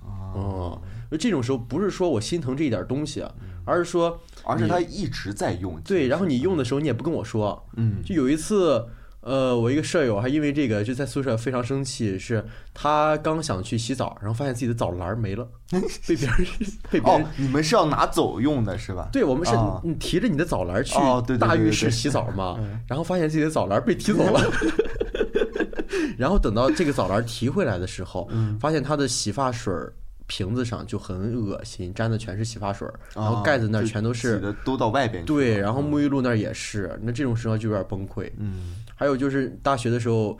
[0.02, 0.82] 哦，哦，
[1.12, 3.32] 就这种时候不是说我心疼这一点东西啊，
[3.66, 5.80] 而是说而且他一直在用。
[5.82, 7.68] 对，然后你用的时候你也不跟我说。
[7.76, 8.84] 嗯，就有一次，
[9.22, 15.48] 呃，我一个舍友还因为这个就在宿舍非常生气，是他刚想去洗澡，然后发现自己的澡篮儿没了，
[16.08, 16.38] 被别人
[16.90, 19.10] 被别人哦，你们是要拿走用的是吧？
[19.14, 19.80] 对我们是啊。
[19.84, 20.96] 你提着你的澡篮儿去
[21.38, 24.42] 大浴室洗澡嘛嗯，然后发现自己的澡篮儿被提走了。
[26.18, 28.58] 然后等到这个澡篮提回来的时候，嗯。
[28.60, 29.94] 发现他的洗发水儿
[30.28, 38.32] 瓶子上就很恶心，沾的全是洗发水儿，然后啊盖子那儿全都是都到外边对，然后沐浴露那儿也是，那这种时候就有点崩溃。
[38.38, 40.38] 嗯还有就是大学的时候，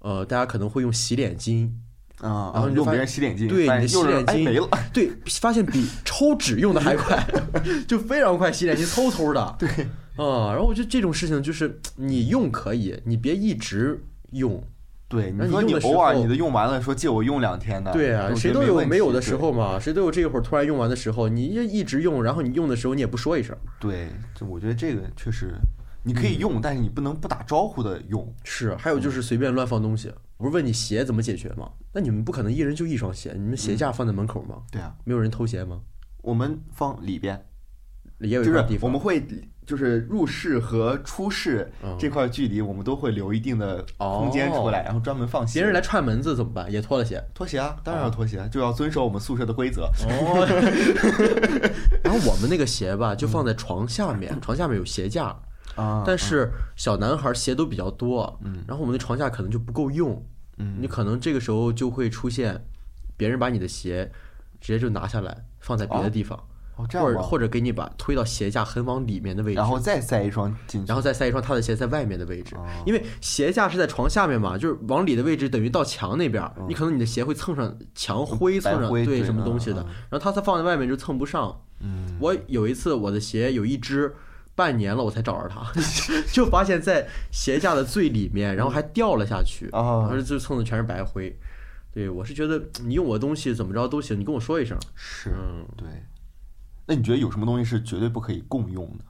[0.00, 1.66] 呃，大家可能会用洗脸巾，
[2.20, 7.26] 啊，然后你用别人洗脸巾，对你的洗脸巾哎没了， 对，发现比抽纸用的还快，
[7.88, 9.40] 就非常快，洗脸巾偷偷的。
[9.58, 9.66] 对，
[10.22, 14.62] 啊，然后我觉得这种事情就是你用可以，你别一直用。
[15.08, 23.56] 对，你你说你偶尔你的用完了，说借我用两天的，对啊，谁都有没有的时候嘛，谁都有这一会儿突然用完的时候，你一一直用，然后你用的时候你也不说一声。
[23.80, 25.54] 对，就我觉得这个确实，
[26.02, 28.34] 你嗯可以用，但是你不能不打招呼的用。
[28.44, 30.12] 是，还有就是随便乱放东西。
[30.36, 31.70] 我不是问你鞋怎么解决吗？
[31.92, 34.62] 那你们不可能一人就一双鞋，你们鞋架放在门口吗？
[34.70, 35.80] 对啊，没有人偷鞋吗？
[36.22, 37.44] 我们放里边，
[38.18, 38.80] 也有地方。
[38.82, 39.24] 我们会
[39.64, 45.60] 就是入室和出室嗯这块距离，我们都会留一定的空间出来，然后专门放鞋。
[45.60, 46.70] 别人来串门子怎么办？
[46.70, 47.22] 也脱了鞋。
[47.32, 49.82] 脱鞋啊，当然要脱鞋，就要遵守我们宿舍的规则。
[50.08, 50.44] 哦。
[52.02, 55.36] 然后我们那个鞋吧，就放在床下面，床下面有鞋架，
[55.76, 58.62] 啊但是小男孩鞋都比较多，嗯。
[58.66, 60.24] 然后我们的床架可能就不够用，
[60.58, 60.76] 嗯。
[60.80, 62.64] 你可能这个时候就会出现，
[63.16, 64.10] 别人把你的鞋
[64.60, 66.38] 直接就拿下来放在别的地方，
[66.76, 67.06] 哦这样？
[67.06, 72.54] 或者或者给你把推到鞋架很往里面的位置，然后再塞一双进去，然后再塞一双他的鞋在外面的位置。
[72.56, 79.82] 哦，因为鞋架是在床下面嘛，就是往里的位置等于到墙那边你可能你的鞋会蹭上墙灰，蹭上对对什么东西的。
[80.10, 81.60] 然后他它放在外面就蹭不上。
[81.80, 82.16] 嗯。
[82.20, 84.14] 我有一次我的鞋有一只。
[84.62, 85.60] 半年了，我才找着它，
[86.32, 91.36] 就发现在鞋架的最里面，然后还掉了下去，啊然后就蹭的全是白灰。
[91.92, 94.78] 对我是觉得你用我东西怎么着都行，你跟我说一声。
[94.94, 95.88] 是嗯，对。
[96.86, 99.04] 那你觉得有什么东西是绝对不可以共用的？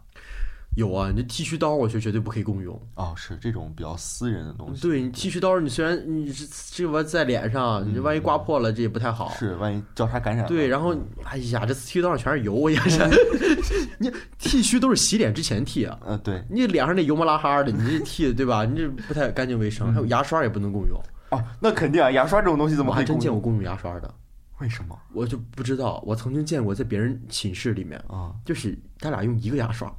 [0.76, 2.80] 有啊，你这剃须刀我觉得绝对不可以共用。
[2.94, 4.80] 哦，是这种比较私人的东西。
[4.82, 9.32] 对你剃须刀，你虽然你这这玩意在脸上，你这万一刮破了，这也不太好。
[9.34, 10.46] 嗯是，万一交叉感染。
[10.46, 13.00] 对，然后哎呀，这剃须刀上全是油，我也是。
[13.98, 18.64] 你剃须都是洗脸之前剃啊，嗯，对，你脸上那油麻拉哈的，你这剃的对吧？
[18.64, 19.92] 你这不太干净卫生。
[19.92, 20.98] 还有牙刷也不能共用，
[21.30, 23.04] 哦，那肯定啊，牙刷这种东西怎么我还？
[23.04, 24.14] 真见过共用牙刷的，
[24.62, 26.02] 为什么我就不知道。
[26.06, 28.32] 我曾经见过在别人寝室里面，啊？
[28.44, 29.92] 就是他俩用一个牙刷，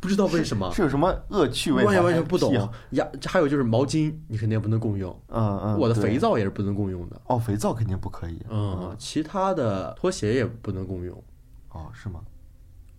[0.00, 0.72] 不知道为什么。
[0.72, 1.86] 是有什么恶趣味吗？
[1.86, 2.52] 完全完全不懂。
[2.90, 5.14] 牙，还有就是毛巾，你肯定不能共用。
[5.28, 7.20] 嗯嗯，我的肥皂也是不能共用的。
[7.26, 8.40] 哦，肥皂肯定不可以。
[8.48, 11.22] 嗯，其他的拖鞋也不能共用。
[11.68, 12.20] 哦，是吗？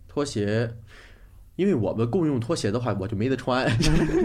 [0.08, 0.72] 拖鞋，
[1.56, 3.68] 因为我们共用拖鞋的话，我就没得穿，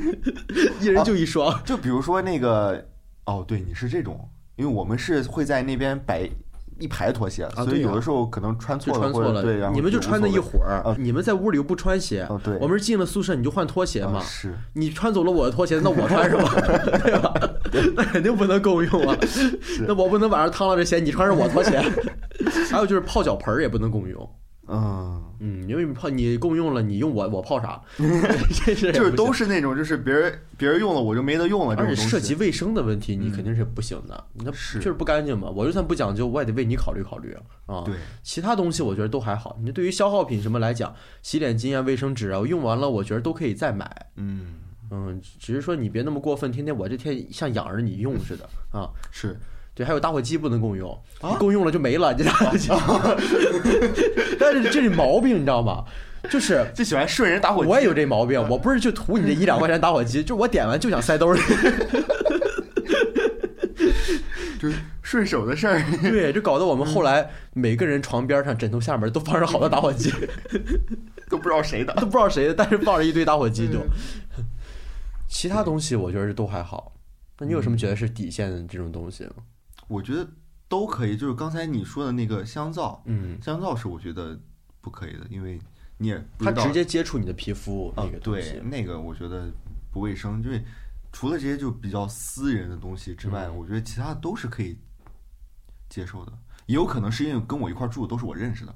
[0.81, 1.65] 一人就一双。
[1.65, 2.87] 就比如说那个，
[3.25, 6.29] 哦，对，你是这种，因为我们是会在那边摆
[6.81, 16.49] 一排拖鞋，所以有的时候可能穿错了，穿错了，或者对，你们就穿那一会儿啊，你们在屋里又不穿鞋，哦对我们是进了宿舍你就换拖鞋嘛，是你穿走了我的拖鞋，那我穿什么？
[17.03, 17.33] 对吧？
[17.95, 19.17] 那肯定不能共用啊，
[19.87, 21.81] 那我不能晚上趟了这鞋，你穿上我拖鞋。
[22.71, 24.29] 还有就是泡脚盆儿也不能共用，
[24.69, 27.81] 嗯，嗯，因为你泡你共用了，你用我我泡啥？
[27.97, 29.47] 这是就是都是。
[29.49, 32.03] 那种，就是别人别人用了我就没得用了而且。
[32.03, 34.25] 涉及卫生的问题，你肯定是不行的。
[34.35, 35.49] 你那是就是不干净嘛。
[35.49, 37.77] 我就算不讲究，我也得为你考虑考虑啊。
[37.77, 39.59] 啊，对，其他东西我觉得都还好。
[39.63, 43.91] 你对于消耗品什么来讲，洗脸巾啊、卫生纸啊，我用完了，我觉得都可以再买。
[44.17, 44.57] 嗯，
[44.91, 48.47] 嗯，只是说你别那么过分，天天我这天像养着你用似的
[48.79, 48.91] 啊。
[49.11, 49.35] 是
[49.79, 52.69] 对，还有打火机不能共用，啊共用了就没了，这打火机。
[54.37, 55.85] 但是这是毛病，你知道吗？
[56.29, 57.71] 就是就喜欢顺人打火机。
[57.71, 61.41] 我也有这毛病，我不是就图你这一两块钱打火机，就我点完就想塞兜里。
[64.59, 65.81] 就是顺手的事儿。
[66.03, 70.13] 对，就搞得我们后来每个人床边上、枕头下面都放着好多打火机，
[71.31, 71.95] 都不知道谁的。
[71.95, 73.79] 都不知道谁的，但是放着一堆打火机就。
[75.29, 76.95] 其他东西我觉得都还好。
[77.39, 79.35] 那你有什么觉得是底线的这种东西吗？
[79.89, 80.29] 我觉得
[80.69, 84.39] 都可以，就是刚才你说的那个香皂，嗯，香皂是我觉得
[84.81, 85.59] 不可以的，因为
[85.97, 89.51] 你也它直接接触你的皮肤啊那个，东对西，那个我觉得
[89.91, 90.63] 不卫生，因为
[91.11, 94.79] 除了这些就比较私人的东西之嗯外，我觉得其他的都是可以
[95.89, 96.33] 接受的。
[96.67, 98.75] 也有可能是因为跟我一块住的都是我认识的，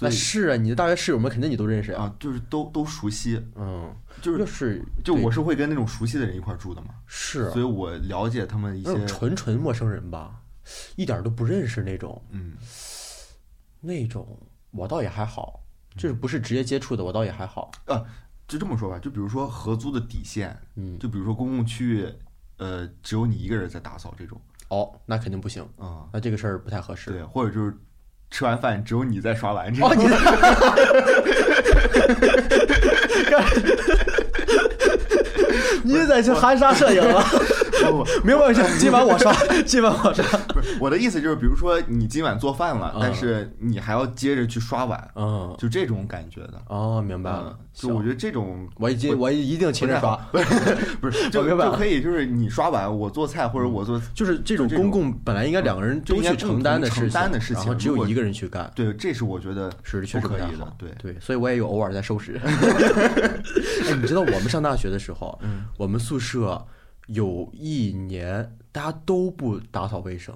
[0.00, 2.00] 那是啊，你的大学室友们肯定你都认识呀。
[2.02, 10.40] 啊，就是都都熟悉，嗯，就是是就我是会跟那种熟悉的人一块儿住的嘛，是所以我了解他们一些，纯纯陌生人吧，
[10.96, 12.52] 一点都不认识那种，嗯，
[13.80, 14.38] 那种
[14.70, 15.60] 我倒也还好，
[15.96, 17.70] 就是不是直接接触的，我倒也还好。
[17.86, 18.04] 啊，
[18.46, 22.08] 就这么说吧，就比如说合租的底线，嗯，就比如说公共区域，
[22.58, 27.10] 呃，只有你一个人在打扫这种，哦，那肯定不行，啊、那这个事儿不太合适。
[27.10, 27.76] 对，或者就是
[28.30, 29.94] 吃完饭只有你在刷碗这种，哦，
[35.82, 37.24] 你 你在在就含沙射影了。
[37.80, 39.32] 不不没有关系，今晚我刷，
[39.64, 40.24] 今晚我刷。
[40.80, 46.62] 我的意思就是，比如说你今晚做饭了，嗯但是你还要接着去刷碗，嗯，就这种感觉的。
[46.68, 50.16] 哦，明白嗯了。，就我觉得这种我已经我一定亲自刷，
[51.00, 58.70] 不是 就就可以，就是你刷碗，我做菜，或者我做，就是这种公共本来应该两个人都去承担的事情，事情然后只有一个人去干。
[58.74, 60.74] 对，这是我觉得是，确实可以的。。
[60.76, 62.38] 对，对，所以我也有偶尔在收拾。
[62.42, 66.64] 哎，你知道我们上大学的时候，嗯我们宿舍
[67.06, 70.34] 有一年大家都不打扫卫生，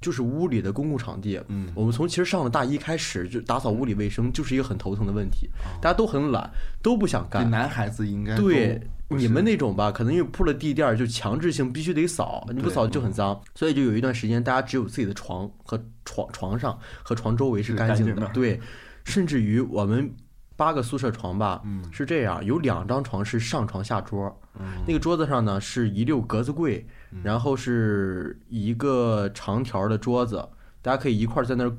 [0.00, 1.40] 就是屋里的公共场地。
[1.48, 6.50] 嗯我们从其实上了大一开始就打扫屋里卫生，就是一个很头疼的问题，哦大家都很懒，
[6.82, 7.44] 都不想干。
[7.44, 18.60] 对男孩子应该对你们那种吧，可能因为铺了地垫儿，就强制性必须得扫，你不扫就很脏，所以就有一段时间，大家只有自己的床和床床上和床周围是是干净的，干净的对，
[19.04, 20.14] 甚至于我们
[20.56, 24.24] 八个宿舍床吧，嗯是这样，有两张床是上床下桌，
[24.58, 26.86] 嗯那个桌子上呢是一溜格子柜，
[27.22, 30.36] 然后是一个长条的桌子，
[30.82, 31.72] 大家可以一块儿在那儿。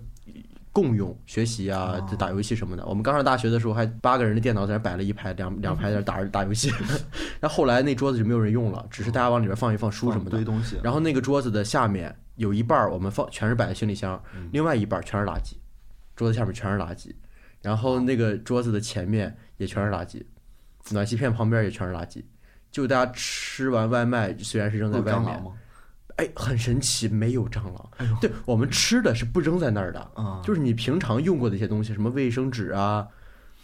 [0.71, 2.85] 共用学习啊哦，打游戏什么的。
[2.85, 6.71] 我们刚上大学的时候，还八个人的电脑在那儿摆了一排，两两排在那儿 打打游戏。
[7.41, 10.45] 然后后来那桌子就没有人用了，只是大家往里边放一放书什么的堆。
[10.45, 15.55] 东西，然后那个桌子的下面有一半儿我们放全是摆的行李箱，另外一半儿全是垃圾，
[16.15, 17.11] 桌子下面全是垃圾，
[17.63, 20.21] 然后那个桌子的前面也全是垃圾，
[20.91, 22.23] 暖气片旁边也全是垃圾。
[22.71, 25.51] 就大家吃完外卖，虽然是扔在外面，有蟑螂吗？
[26.17, 27.89] 哎，很神奇，没有蟑螂。
[27.97, 33.07] 哎对我们吃的是不扔在那儿的，啊，就是你平常用过的一些东西，什么卫生纸啊，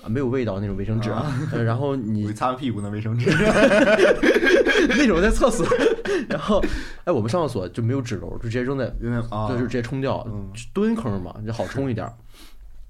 [0.01, 3.29] 啊没有味道那种卫生纸啊，呃 然后你擦屁股那卫生纸，
[4.89, 5.67] 那种在厕所，
[6.29, 6.63] 然后
[7.03, 8.85] 哎，我们上厕所就没有纸篓，就直接扔在，
[9.29, 12.13] 啊，就就直接冲掉嗯，蹲坑嘛，就好冲一点儿。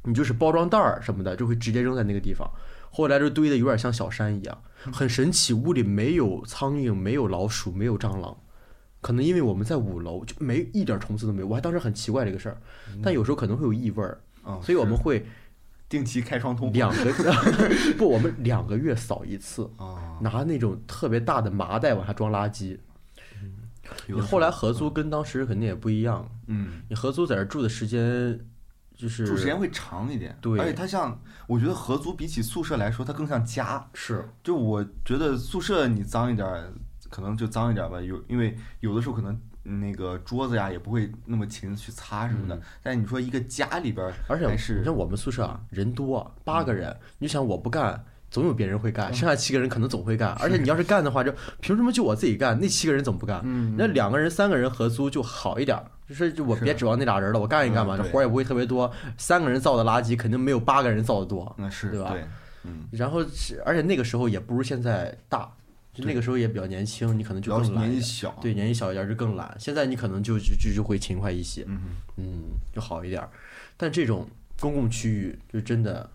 [0.06, 2.50] 你就是包装袋儿什么的，就会直接扔在那个地方。
[2.89, 4.58] 后来就堆的有点像小山一样，
[4.94, 5.52] 很神奇。
[5.54, 8.38] 屋里没有苍蝇，没有老鼠，没有蟑螂，
[9.02, 11.48] 可能因为我们在五楼，就没一点虫子都没有。
[11.48, 12.58] 我还当时很奇怪这个事儿，
[13.04, 15.26] 但有时候可能会有异味儿，嗯所以我们会
[15.89, 17.12] 定期开窗通风两个
[17.98, 20.18] 不，我们两个月扫一次，啊。
[20.22, 22.78] 拿那种特别大的麻袋往下装垃圾。
[24.08, 28.39] 你后来合租跟当时肯定也不一样，嗯，你合租在这儿住的时间
[28.95, 33.86] 就是住时间会长一点，对而且它像，我觉得合租比起宿舍来说，它更像家。
[33.93, 36.73] 是就我觉得宿舍你脏一点，
[37.10, 42.62] 可能就脏一点吧，有因为有的时候可能那个桌子呀也不会那么勤去擦什么的。
[42.81, 50.32] 但你说一个家里边而且还是你像我们宿舍啊，人多，八个人，你想我不干，总有别人会干，剩下七个人可能总会干。
[50.42, 52.60] 而且你要是干的话，就凭什么就我自己干？
[52.60, 53.42] 那七个人怎么不干？
[53.44, 58.92] 嗯那两个人、三个人合租就好一点儿，就是就我别指望那俩人了，我干一干嘛，嗯对这活儿也不会特别多。
[59.18, 62.16] 三个人造的垃圾肯定没有八个人造的多，那是对吧
[62.64, 63.20] 嗯，然后，
[63.64, 65.50] 而且那个时候也不如现在大，
[65.94, 67.90] 就那个时候也比较年轻，你可能就更懒一点。
[67.92, 69.56] 年纪小，对，年纪小一点就更懒。
[69.60, 71.80] 现在你可能就就就就会勤快一些，嗯
[72.18, 72.26] 嗯，
[72.74, 73.30] 就好一点儿。
[73.78, 74.28] 但这种
[74.60, 76.10] 公共区域就真的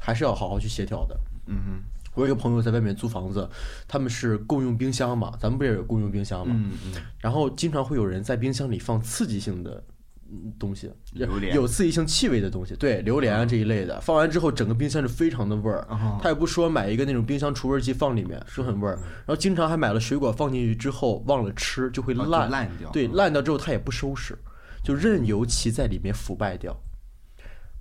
[0.00, 1.16] 还是要好好去协调的。
[1.46, 1.82] 嗯哼。
[2.14, 3.48] 我有一个朋友在外面租房子，
[3.88, 6.54] 他们是共用冰箱嘛，咱们不也有共用冰箱嘛？
[6.54, 9.82] 嗯嗯，然后经常会有人在冰箱里放刺激性的
[10.30, 11.54] 嗯东西，榴莲。
[11.56, 15.80] 有刺激性气味的东西，对，榴莲啊这一类的，放完之后整个冰箱就非常的味儿。
[15.88, 16.18] 啊。
[16.22, 18.96] 他也不说买一个那种冰箱除味机放里面，就很味儿。
[18.96, 22.90] 然后经常还买了水果放进去之后忘了吃，就会烂，烂掉。
[22.90, 24.36] 对，烂掉之后他也不收拾，
[24.84, 26.78] 就任由其在里面腐败掉。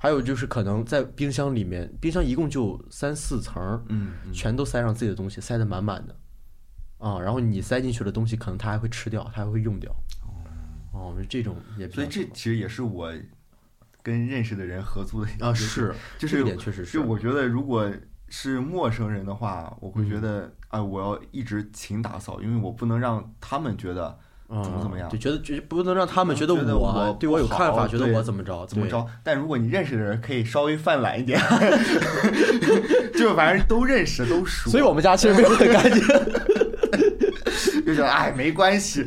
[0.02, 4.34] 还有就是可能在冰箱里面，冰箱一共就三四层，嗯嗯。
[4.34, 6.16] 全都塞上自己的东西，塞得满满的，
[6.98, 9.96] 啊，然后你塞进去的东西，可能他还会吃掉，他还会用掉。
[10.92, 13.14] 哦，这种也所以这其实也是我
[14.02, 16.94] 跟认识的人合租的啊是，这一就是点确实是。
[16.94, 17.88] 就我觉得如果
[18.28, 20.22] 是陌生人的话，我会觉嗯。
[20.22, 24.20] 得啊、我要一直勤打扫，因为我不能让他们觉得嗯
[24.64, 29.06] 怎么怎么样就觉得就不能让他们觉得我我对我有看法，觉得我怎么着怎么着。
[29.24, 31.40] 但如果你认识的人可以稍微犯懒一点，
[33.16, 36.02] 就反正都认识都熟，所以我们家其实没有很干净，
[37.86, 39.06] 就觉得哎没关系，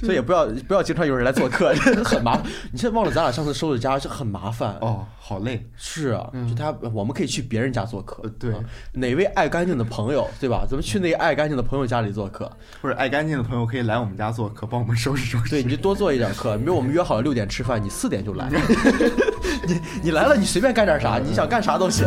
[0.00, 2.44] 所以也不要不要经常有人来做客， 很麻烦。
[2.72, 4.76] 你现在忘了咱俩上次收拾家是很麻烦。
[4.80, 8.58] 哦，好累，是啊，就他我们可以去别人家做客呃，对啊
[8.92, 10.64] 哪位爱干净的朋友，对吧？
[10.68, 15.50] 咱们去那个爱干净的朋友家里做客，或者爱干净的朋友可以来我们家做客，帮我们收拾收拾。
[15.50, 16.56] 对，你就多做一点客。
[16.56, 18.48] 比如我们约好了六点吃饭，你四点就来，
[19.66, 22.06] 你你来了，你随便干点啥，你想干啥都行。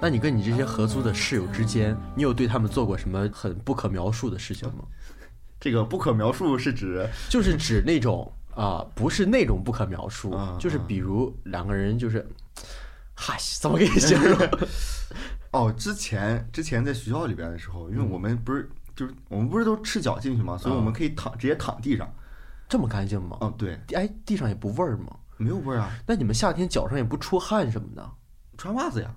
[0.00, 4.84] 那你跟你这些合租的室友之间，你有对他们做过什么很不可描述的事情吗？
[5.58, 12.24] 这个不可描述是指就是指那种啊，不是那种不可描述，嗯就是比如两个人就是，
[13.14, 14.38] 嗨，怎么给你形容？
[15.50, 22.08] 哦，之前之前在学校里边的时候，因为嗯我们不是就是我们不是都赤脚进去嘛，所以我们可以躺直接躺地上。
[22.68, 23.38] 这么干净吗？
[23.40, 25.16] 嗯，对，哎，地上也不味儿吗？
[25.38, 28.10] 没有味儿啊，那你们夏天脚上也不出汗什么的？
[28.56, 29.10] 穿袜子呀，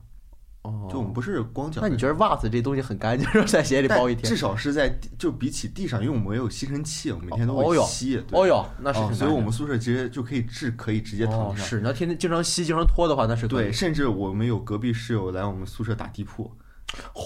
[0.63, 1.81] 哦，就我们不是光脚。
[1.81, 4.37] 那你觉得袜子这东西很干净，在鞋里包一天至？
[4.37, 8.15] 少是在就比起地上，因为我们有吸尘器，我们每天都会吸。
[8.27, 11.65] 对哦哟，那是哦所以我们宿舍直接就可以直可以直接躺哦上。
[11.65, 16.51] 是，你要天天经常吸、经常拖的话，那是对，甚至我们有隔壁室友来我们宿舍打地铺。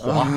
[0.05, 0.27] 哇，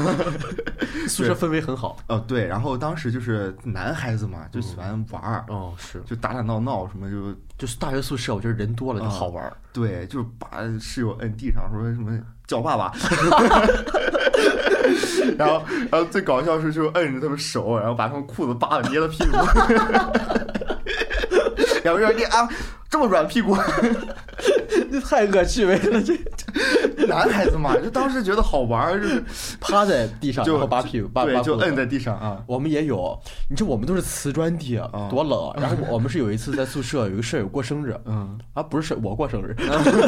[1.09, 1.97] 宿舍氛围很好。
[2.09, 9.57] 哦，对，然后当时就是男孩子嘛，就喜欢玩儿，哦，是，就打打闹闹什么就就是大学宿舍，我觉得人多了就啊好玩儿。
[9.73, 12.93] 对，就是把室友摁地上说什么叫爸爸，
[15.37, 19.37] 然后然后最搞笑是就摁着他们手，然后把他们裤子扒了捏了屁股，
[21.85, 22.49] 然后说你啊
[22.89, 23.55] 这么软屁股，
[24.91, 26.17] 这 太恶趣味了，这。
[27.09, 29.23] 男孩子嘛，就当时觉得好玩儿，就是
[29.61, 32.43] 趴在地上，就然后扒屁股，扒就摁在地上啊。
[32.47, 33.19] 我们也有，
[33.49, 34.79] 你这我们都是瓷砖地，
[35.09, 35.57] 多冷啊。
[35.59, 38.39] 然后我们是有一次在宿舍有一个舍友过生日，嗯。
[38.53, 39.55] 啊，不是舍我过生日，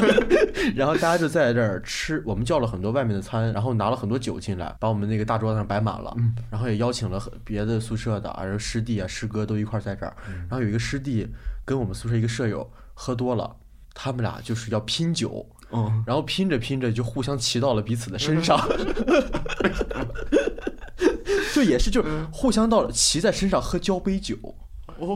[0.77, 6.15] 然后大家就在这儿吃，我们叫了很多外面的餐，然后拿了很多酒进来，把我们那个大桌子上摆满了，
[6.51, 10.15] 然后也邀请了别的宿舍的，啊，然后师弟啊、师哥都一块儿在这儿，
[10.49, 11.27] 然后有一个师弟
[11.65, 13.57] 跟我们宿舍一个舍友喝多了，
[13.95, 18.59] 他们俩就是要拼酒，嗯，然后拼着拼着就互相骑到了彼此的身上，
[21.55, 24.37] 就也是就是互相到了骑在身上喝交杯酒。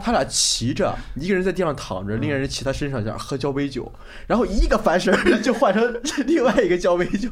[0.02, 3.92] 他俩骑着，一个人在地上躺着，另一个人骑他身上，这样喝交杯酒，
[4.26, 7.28] 然后一个翻身 就换成另外一个交杯酒，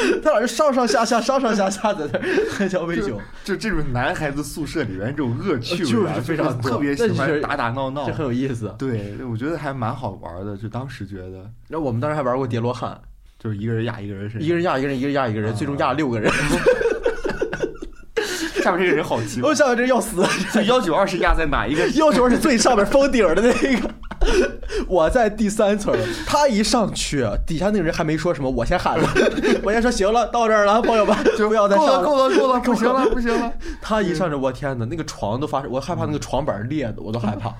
[0.22, 2.20] 他老是上上下下、上上下下在那
[2.50, 8.74] 喝交杯酒，就这种男孩子宿舍里面这种恶趣味就是非常特别喜欢打打闹闹这，很有意思。
[8.78, 12.98] 对，我觉得还蛮好玩的，就当时觉得然后我们当时还玩过叠罗汉，
[13.38, 16.32] 就是一个人压一个人身上，一个人压一个人，一个人压一个人，最终压了六个人。
[18.62, 21.84] 下面这个人好奇怪 我，下面这要死，这幺九二是压在哪一个？
[21.90, 23.90] 幺九二是最上面封顶的那个，
[24.88, 25.94] 我在第三层，
[26.26, 29.08] 他一上去，底下那个人还没说什么，我先喊了，
[29.62, 37.54] 我先说行了，到这儿了，朋友们， 就不要再够了上够了够了，不行了不行了，他一上去，我天哪，那个床都发生，我害怕那个床板裂的，我都害怕。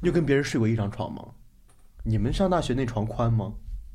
[0.00, 1.22] 你有跟别人睡过一张床吗？
[2.04, 3.52] 你们上大学那床宽吗？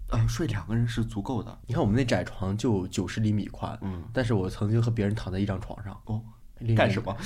[0.09, 6.21] 啊，睡两个人是足够的，你看我们那窄床就九十厘米宽，嗯，但是我曾经和别人躺在一张床上，哦，
[6.77, 7.17] 干什么？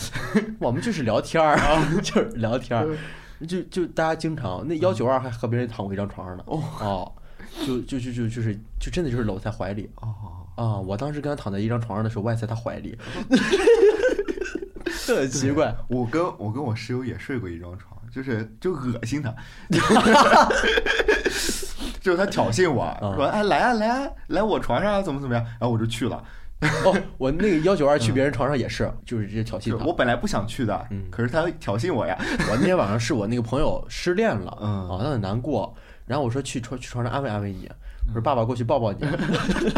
[0.59, 1.59] 我们就是聊天儿，
[2.01, 2.88] 就是聊天儿，
[3.48, 6.44] 就就大家经常那幺九二还和别人躺过一张床上呢。
[6.48, 7.12] 哦，
[7.66, 10.14] 就就就就就是就真的就是搂在怀里哦，
[10.56, 10.78] 啊！
[10.78, 12.98] 我当时跟他躺在一张床上的时候，我也在他怀里，
[15.06, 15.74] 这很奇怪。
[15.88, 19.34] 我跟我跟我室友也睡过一张床，就是就恶心他
[22.02, 26.24] 就是他挑衅我说哎来啊来啊来我床上啊怎么怎么样，然后我就去了，
[26.84, 29.86] 哦，我那个幺九二去别人床上也是，就是直接挑衅他。
[29.86, 31.03] 我本来不想去的，嗯。
[31.10, 32.18] 可是他挑衅我呀，
[32.51, 34.89] 我那天晚上是我那个朋友失恋了，嗯。
[34.89, 35.74] 啊，他很难过，
[36.05, 37.70] 然后我说去床去床上安慰安慰你，
[38.07, 38.99] 我说爸爸过去抱抱你，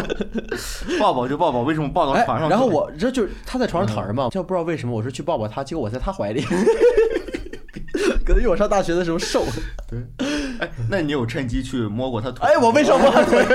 [0.99, 6.41] 抱抱就抱抱，为什么抱到哎床上然后我这就是他在床上躺着嘛，就不知道为什么我说去抱抱他，结果我在他怀里，
[8.25, 9.45] 可能因为我上大学的时候瘦，
[9.87, 9.99] 对。
[10.59, 12.47] 哎，那你有趁机去摸过他腿？
[12.49, 13.45] 哎，我为什么摸他腿？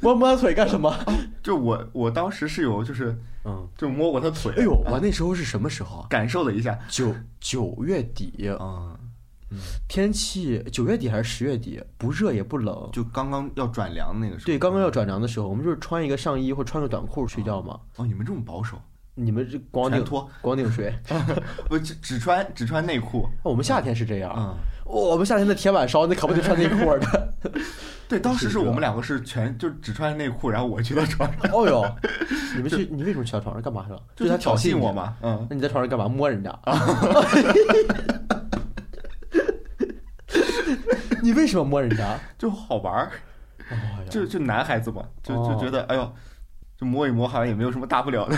[0.02, 0.94] 摸摸他腿干什么？
[1.42, 6.06] 就我我当时是有就是嗯，就摸过他腿，哎呦，啊我那时候是什么时候啊？
[6.08, 8.96] 感受了一下，九九月底，嗯，
[9.88, 17.80] 天气九月底还是十月底，不热也不冷，就刚刚要转凉那个时候，对，刚刚要转凉的时候，我们就是穿一个上衣或穿个短裤睡觉嘛。
[17.96, 18.80] 哦，你们这么保守，
[19.20, 20.92] 你们这光腚全脱光腚睡，
[21.68, 24.54] 不只只穿只穿内裤，我们夏天是这样，嗯，
[24.84, 27.32] 我们夏天的铁板烧那可不得穿内裤的。
[28.08, 31.96] 对，当时是我们两个是全就只穿内裤，然后我去他床上， 哦哟，
[32.56, 34.02] 你们去你为什么去他床上干嘛去了？
[34.16, 34.90] 就是挑衅我？
[34.90, 36.08] 嘛，嗯，那你在床上干嘛？
[36.08, 36.58] 摸人家？
[41.22, 42.18] 你为什么摸人家？
[42.36, 43.12] 就好玩儿，
[44.08, 46.12] 就就男孩子嘛，就就哦觉得哎呦，
[46.76, 48.36] 就摸一摸好像也没有什么大不了的。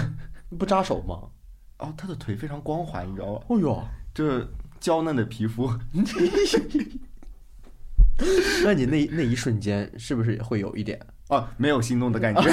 [0.59, 1.21] 不扎手吗？
[1.79, 3.41] 哦，他的腿非常光滑，你知道吗？
[3.49, 3.83] 哦哟，
[4.15, 4.47] 就是
[4.79, 5.71] 娇嫩的皮肤，
[8.65, 11.01] 那你那那一瞬间是不是也会有一点？
[11.29, 12.43] 哦，没有心动的感觉。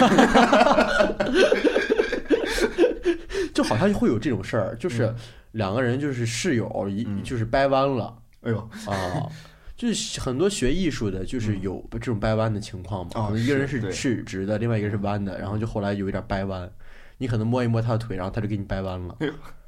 [3.54, 5.14] 就好像会有这种事儿，就是
[5.52, 8.18] 两个人就是室友一嗯就是掰弯了。
[8.42, 9.28] 哎呦，啊，
[9.76, 13.12] 就是很多学艺术的，就是有这种掰弯的情况嘛。
[13.16, 16.72] 哦一个人是是直的，另外一个是弯的，然后就后来有一点掰弯，
[17.20, 19.16] 你可能摸一摸他的腿，然后他就给你掰弯了。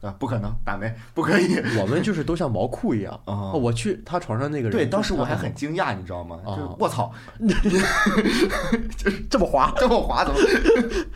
[0.01, 1.55] 啊，不可能，打没 不可以。
[1.79, 3.13] 我们就是都像毛裤一样。
[3.25, 6.39] 啊哦我去他床上那个人，对，当时我还很惊讶，你知道吗？
[6.43, 7.13] 哦就是我操，
[9.29, 10.39] 这么滑， 这么滑怎么？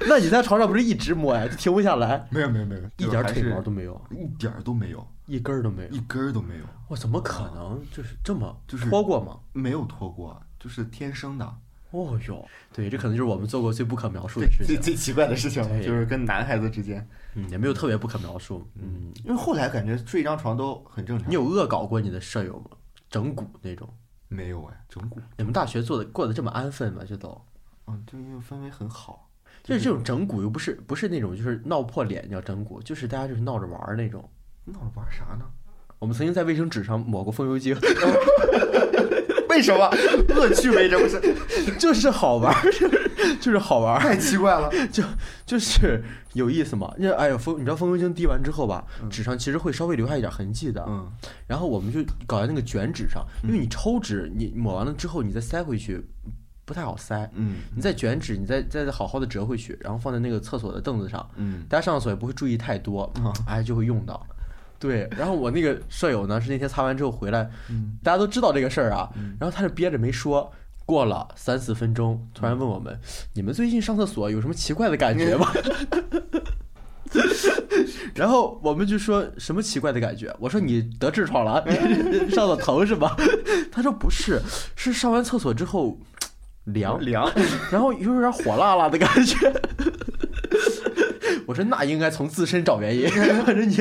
[0.08, 6.00] 那你在床上不是一直摸呀，就停不下来，没有没有没有，一点腿毛都都没有，一点都没有，一根儿都没有一。
[6.08, 7.82] 根儿都没有，我怎么可能？
[7.92, 9.40] 就是这么就是脱过吗？
[9.54, 11.54] 没有脱过，就是天生的。
[11.96, 14.68] 哦哟，对，这可能就是我们做过最不可描述的，事情。
[14.68, 18.68] 最最奇怪的事情对就是跟男孩子之间，嗯，也没有特别不可描述。
[18.76, 21.30] 嗯，因为后来感觉睡一张床都很正常。
[21.30, 22.72] 你有恶搞过你的舍友吗？
[23.10, 23.88] 整蛊那种？
[24.28, 24.86] 没有哎？
[24.90, 27.04] 整蛊，你们大学做的过得这么安分吗？
[27.08, 27.40] 这都，
[27.88, 29.30] 嗯，就因为氛围很好。
[29.64, 34.28] 就是这种整蛊又不是不是那种就是闹破脸叫整蛊，就是大家就是闹着玩儿那种。
[34.66, 35.46] 闹着玩啥呢？
[36.00, 37.74] 我们曾经在卫生纸上抹过风油精，
[39.56, 39.86] 为什么
[40.36, 40.90] 恶趣味？
[40.90, 41.22] 这不是
[41.80, 42.72] 就是好玩儿，
[43.40, 44.70] 就是好玩儿，太奇怪了？
[44.92, 45.02] 就
[45.46, 46.04] 就是
[46.34, 46.94] 有意思嘛。
[46.98, 50.84] 那哎呀，风，你知道风油精滴完之后吧，纸上其实会稍微留下一点痕迹的。
[50.88, 51.10] 嗯
[51.48, 56.04] 然后我们就搞在那个卷纸上，因为你抽纸，你抹完了之后你再塞回去，
[56.66, 57.30] 不太好塞。
[57.36, 64.26] 嗯你再卷纸，你再再好好的折回去，然后放在那个厕所的凳子上，嗯大家上厕所也不会注意太多啊，哎，就会用到。
[64.80, 70.52] 对，然后我那个舍友呢，是那天擦完之后回来，嗯大家都知道这个事儿啊嗯，然后他就憋着没说。
[70.88, 72.96] 过了三四分钟，突然问我们
[73.34, 75.48] ：“你们最近上厕所有什么奇怪的感觉吗？”
[78.14, 80.32] 然后我们就说什么奇怪的感觉？
[80.40, 83.18] 我说你得痔疮了， 你上的疼是吧？
[83.72, 84.40] 他说不是，
[84.76, 85.98] 是上完厕所之后
[86.66, 87.28] 凉，凉，
[87.72, 89.52] 然后又有点火辣辣的感觉。
[91.46, 93.78] 我说那应该从自身找原因， 我说你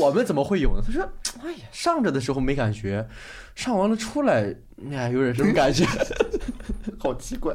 [0.00, 0.82] 我们怎么会有呢？
[0.86, 1.02] 他说，
[1.42, 3.06] 哎呀，上着的时候没感觉，
[3.54, 4.54] 上完了出来，
[4.92, 5.84] 哎，有点什么感觉。
[6.98, 7.54] 好奇怪。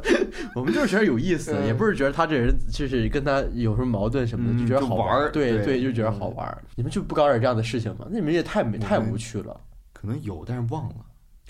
[0.55, 6.57] 我们就是觉得有意思，嗯也不是觉得他这人就是跟他有什么矛盾什么的，嗯就觉得好玩儿对对就觉得好玩儿。
[6.75, 8.07] 你们就不搞点这样的事情吗？
[8.09, 9.55] 那你们也太没太无趣了。
[9.93, 10.95] 可能有，但是忘了，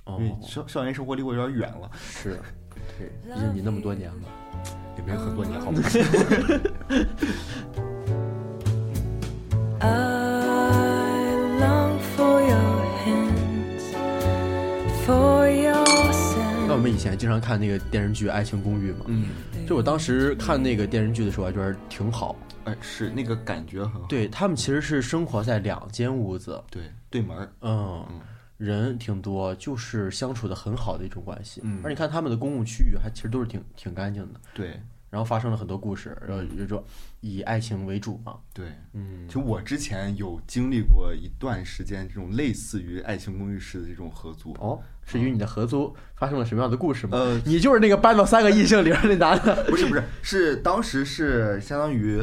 [0.06, 2.38] 哦因为，校校园生活离我有点远了，是，
[2.98, 4.16] 对，毕竟你那么多年了。
[4.98, 5.82] 也没有很多年，好吗？
[16.68, 19.30] 那我.们以前经常看那个电视剧《爱情公寓》嘛，嗯，
[19.68, 22.36] 就我当时看那个电视剧的时候，还觉得挺好。
[22.66, 24.08] 哎，是那个感觉很好。
[24.08, 28.20] 对他们其实是生活在两间屋子，对，对门儿，嗯嗯，
[28.58, 31.62] 人挺多，就是相处的很好的一种关系。
[31.64, 34.80] 嗯而你看他们的公共区域还其实都是挺挺干净的，对
[35.16, 36.84] 然后发生了很多故事，然后就说
[37.22, 38.36] 以爱情为主嘛。
[38.54, 38.66] 对。
[38.92, 44.52] 嗯其，实我之前有经历过一段时间这种类似于《爱情公寓》式的这种合租。
[44.60, 47.18] 哦，是与你的合租发生了什么样的故事吗？
[47.18, 49.64] 呃，你就是那个搬到三个异性里边那男的。
[49.72, 52.22] 不是不是，是当时是相当于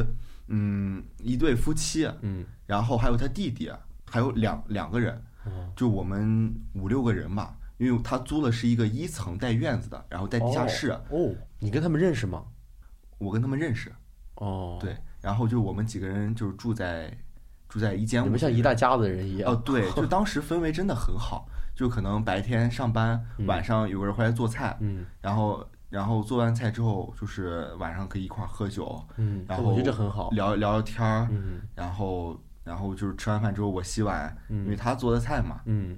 [0.49, 3.71] 嗯一对夫妻，嗯，然后还有他弟弟，
[4.05, 7.57] 还有两两个人，哦就我们五六个人吧。
[7.79, 12.43] 因为他租的是一个一层带院子的，然后带地下室，哦，你跟他们认识吗？
[13.17, 13.91] 我跟他们认识，
[14.35, 17.15] 哦，，对，然后就我们几个人就是住在
[17.69, 19.51] 住在一间屋，你们像一大家子人一样。
[19.51, 30.29] 哦，对，就当时氛围真的很好，就可能白天上班，嗯晚上有个人回来做菜，嗯然后然后做完菜之后，就是晚上可以一块儿喝酒，嗯，然后我觉得这很好。
[30.31, 35.97] 聊聊聊天儿，嗯然后然后就是吃完饭之后我洗碗，因为嗯他做的菜嘛，嗯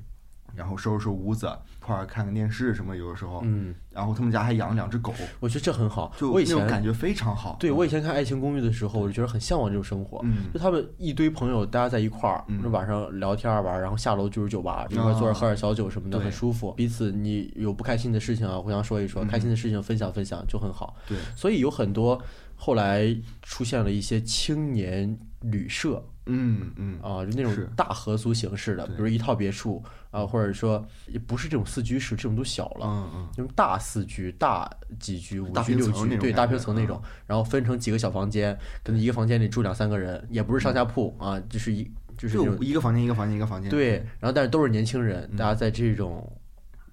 [0.55, 6.13] 然后收拾收拾屋子，一块儿看看电视什么，有的时候，嗯，然后他们家还养了两只狗，我觉得这很好。
[6.17, 7.57] 就我以前感觉非常好。
[7.59, 10.19] 对我以前看《爱情公寓》的时候，我就觉得很向往这种生活。
[10.23, 10.45] 嗯。
[10.53, 12.71] 就他们一堆朋友，大家在一块儿，嗯。
[12.71, 16.25] 晚上聊天玩，然后下楼就是酒吧，一块儿坐着喝点小酒什么的，对。
[16.25, 16.71] 很舒服。
[16.73, 19.27] 彼此你有不开心的事情啊，互相说一说，嗯。
[19.27, 20.95] 开心的事情分享分享就很好。
[21.07, 22.21] 对，所以有很多
[22.55, 26.99] 后来出现了一些青年旅社嗯嗯。
[27.01, 29.83] 啊，就那种大合租形式的，比如一套别墅
[30.16, 32.86] 啊，或者说也不是这种四居室，这种都小了。
[32.88, 43.70] 嗯嗯，那种大四居、大几居、五大居、六居，对，大平层那种，然后分成几个小房间，可能一个房间里住两三个人，也不是上下铺啊，就是一就是一个房间一个房间一个房间。
[43.70, 46.32] 对，然后但是都是年轻人，嗯大家在这种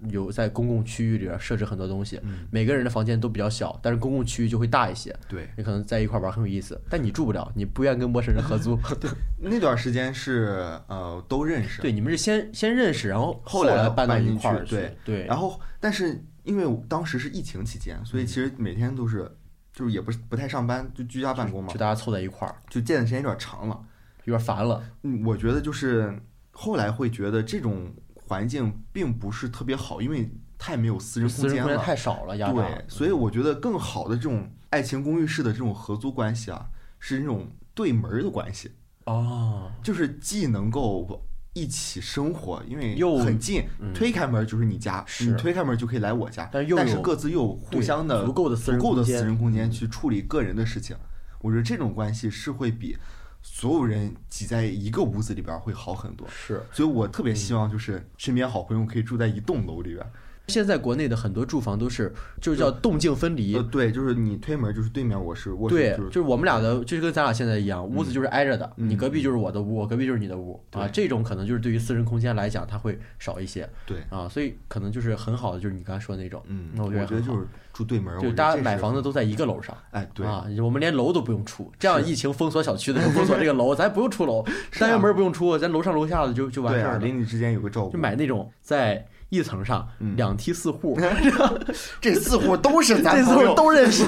[0.09, 2.47] 有在公共区域里边设置很多东西，嗯。
[2.51, 8.77] 每个人的房间都比较小，但是公共区域就会大一些，对，你可能在一块玩很有意思，但你住不了，你不愿跟陌生人合租，
[9.39, 19.29] 那段时间是呃都认识，对，你们是先先认识，然后后来来搬到一块儿对对，然后但是因为当时是疫情期间，所以其实每天都是
[19.71, 23.79] 就是也不是不太上班，就居家办公嘛就，大家凑在一块儿，就见的时间有点长了。
[24.25, 26.17] 有点烦了，嗯，我觉得就是
[26.51, 27.93] 后来会觉得这种
[28.33, 30.27] 环境并不是特别好，因为
[30.57, 31.77] 太没有私人空间了。
[31.77, 36.65] 太少了，对，所以我觉得更好的这种爱情公寓式的这种合租关系啊，
[36.99, 38.71] 是那种对门的关系，
[39.05, 41.23] 哦，就是既能够
[41.53, 50.97] 一起生活，因为又很近，嗯推开门就是你家，是你推开门就可以来我家，但是各自又互相的足够的私人空间去处理个人的事情。
[51.39, 52.97] 我觉得这种关系是会比
[53.43, 56.27] 所有人挤在一个屋子里边儿会好很多。
[56.29, 56.63] 是。
[56.71, 60.11] 所以我特别希望就是身边好朋友可以住在一栋楼里边儿。
[60.47, 63.63] 现在国内的很多住房都是，就是叫动静分离呃，。
[63.63, 70.87] 对，就是你推门就是对面我是卧室，对，就是就是我们俩的，就是跟咱俩现在一样，屋子就是挨着的，嗯你隔壁就是我的屋，我隔壁就是你的屋啊。
[70.87, 79.75] 这种可能就是对于私人空间来讲，它会少一些对，啊，所以可能就是很好的，就是你刚才说的那种，嗯，那我我觉得就是住对门儿，就是大家买房子都在一个楼上。
[79.91, 84.45] 哎，对，啊，我们连楼都不用出，这样疫情封锁小区的时候， 封锁这个楼，咱不用出楼，
[84.77, 86.99] 单元门不用出，咱楼上楼下的就就完事儿了。
[86.99, 90.99] 邻里之间有个照顾，就买那种在一层上嗯两梯四户，
[91.99, 94.05] 这四户都是咱这四户都认识，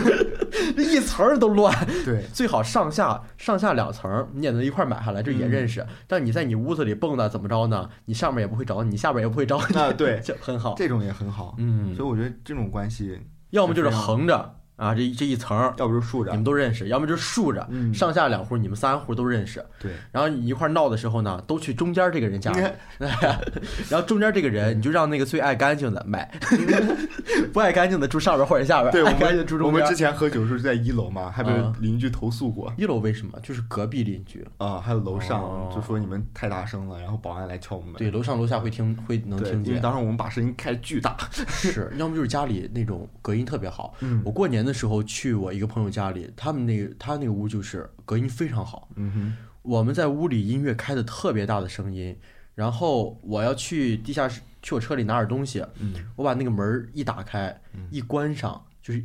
[0.76, 1.74] 这一层儿都乱。
[2.06, 5.86] 对，最好上下上下两层儿，你也能一块儿买下来，这也嗯认识。
[6.08, 7.90] 但你在你屋子里蹦跶怎么着呢？
[8.06, 10.76] 你上面也不会找你，你下边也不会找你，啊对 就很好。
[10.78, 13.20] 这种也很好，嗯所以，我觉得这种关系，
[13.50, 19.64] 要么就是横着啊，这一这一层要不就竖着你，们都认识，要么就是竖着，嗯上下两户你们三户都认识。
[19.80, 22.62] 对，然后你一块闹的时候呢，都去中间这个人家里，
[23.90, 26.30] 然后中间这个人你就让那个最爱干净的买，
[27.52, 29.96] 不爱干净的住上边或者下边，对，我们住中我们之。
[29.96, 33.40] 前喝酒的时候就在一楼嘛，还被啊邻居投诉过一楼为什么？
[33.42, 37.98] 就是隔壁邻居，啊，还有楼上哦就说你们太大声了，然后保安来敲我们门。
[37.98, 39.68] 对，楼上楼下会听会能，听见。
[39.68, 41.16] 因为当时我们把声音开巨大，
[41.48, 43.96] 是，要么就是家里那种隔音特别好。
[44.02, 48.90] 嗯我过年的时候去我一个朋友家里，他们那个他那个屋就是隔音非常好。
[48.96, 52.18] 嗯哼，我们在屋里音乐开的特别大的声音，
[52.56, 59.04] 然后我要去地下室去我车里拿点东西，嗯，我把那个门儿一打开，嗯一关上，就是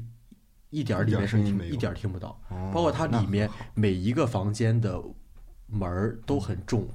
[0.71, 5.03] 一点儿里面声音一点儿听不到，哦包括它里面每一个房间的
[5.67, 6.89] 门儿都很重，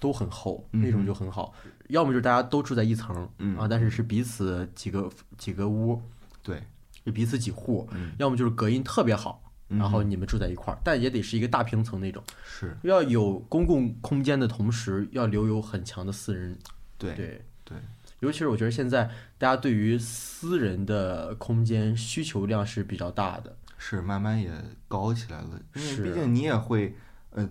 [0.00, 1.52] 都很厚，那种就很好。
[1.88, 6.00] 要么就是大家都住在一层，嗯啊，但是是彼此几个几个屋，
[6.42, 6.62] 对，
[7.08, 8.12] 就彼此几户，嗯。
[8.18, 9.78] 要么就是隔音特别好，嗯。
[9.78, 12.76] 然后你们住在一块儿，但也得是一个大平层那种，是。
[12.82, 16.56] 要有公共空间的同时，要留有很强的私人
[16.98, 17.76] 对对对，
[18.20, 19.04] 尤其是我觉得现在
[19.38, 24.50] 大家对于私人的空间需求量是比较大的，是慢慢也
[24.88, 26.94] 高起来了，因为是毕竟你也会
[27.30, 27.48] 呃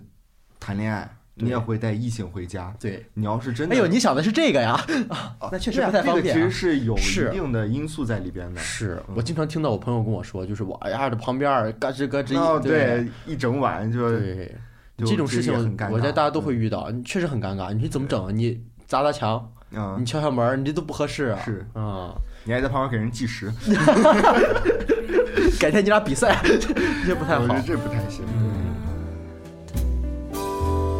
[0.60, 2.72] 谈恋爱，你也会带异性回家。
[2.80, 3.04] 对。
[3.14, 4.72] 你要是真的，哎呦，你想的是这个呀？
[5.08, 6.50] 啊，那确实不太方便、啊这个其实。
[6.50, 8.60] 是有是一定的因素在里边的。
[8.60, 14.54] 是我经常听到我朋友跟我说，就是我哎呀，这旁边嘎吱嘎吱对，一整晚就对，
[14.96, 17.72] 就这种事情很尴尬我觉得大家都会遇到，你确实很尴尬。
[17.72, 18.30] 你说怎么整啊？
[18.32, 21.40] 你砸砸墙，嗯你，敲敲门，你这都不合适啊。
[21.44, 22.12] 是啊，
[22.44, 23.52] 你还在旁边给人计时，
[25.60, 26.40] 改天你俩比赛，
[27.06, 27.62] 这不太好我觉得。
[27.62, 28.24] 这不太行。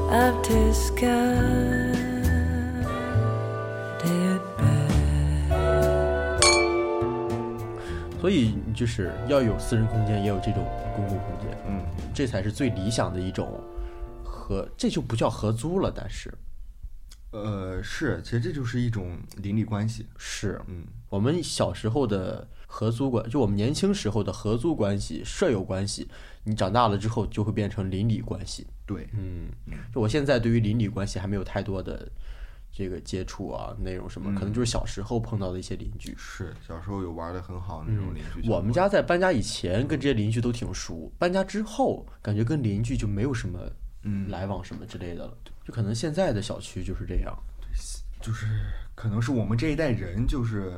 [0.08, 1.98] 嗯 I've discovered.
[8.20, 13.60] 所以就是要有私人空间，也有这种公共空间，嗯，这才是最理想的一种
[14.24, 16.34] 合，这就不叫合租了，但是。
[17.30, 20.06] 呃，是，其实这就是一种邻里关系。
[20.16, 20.60] 是。
[20.66, 26.06] 嗯，我们小时候的合租关，就我们年轻时候的合租关系、舍友关系，
[26.44, 28.66] 你长大了之后就会变成邻里关系。
[28.86, 29.48] 对，嗯，
[29.92, 32.06] 就我现在对于邻里关系还没有太多的
[32.70, 36.14] 这个接触啊，内容什么，可能就是小时候碰到的一些邻居。
[36.18, 38.46] 是小时候有玩的很好的那种邻居。
[38.46, 43.58] 嗯我们家在搬家以前跟这些邻居都挺熟，搬家之后感觉跟邻居就没有什么
[44.04, 47.36] 嗯来往什么之类的了，就可能现在的小区就是这样。
[47.60, 47.68] 对
[48.20, 48.46] 就是
[48.94, 50.72] 可能是我们这一代人就是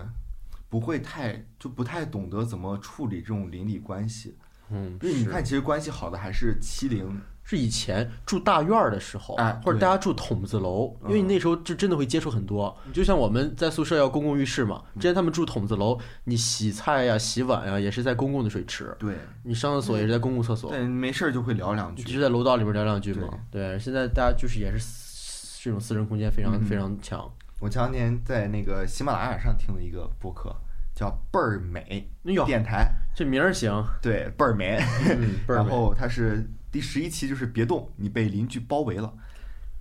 [0.71, 4.37] 不会太就不太懂得怎么处理这种邻里关系。
[4.71, 12.73] 嗯，因为你看，其实关系好的还是七零，是以前住大院儿的时候，哎或者大家住筒子楼，因为你那时候就真的会接触很多。
[12.93, 22.05] 就像我们在宿舍要公共浴室嘛，之前他们住筒子楼，你洗菜呀、洗碗呀也是在公共的水池，对，你上厕所也是在公共厕所，对，没事儿就会聊两句。
[22.05, 23.29] 就在楼道里面聊两句嘛。
[23.51, 27.29] 对，现在大家就是也是这种私人空间非常、嗯非常强。
[27.61, 30.57] 我前两天在那个喜马拉雅上听了一个播客，
[30.95, 32.09] 叫倍儿美
[32.47, 34.79] 电台，这名儿行，对，倍儿美。
[35.07, 35.65] 嗯，倍儿 美。
[35.65, 39.13] 然后它是第十一期，就是别动，你被邻居包围了。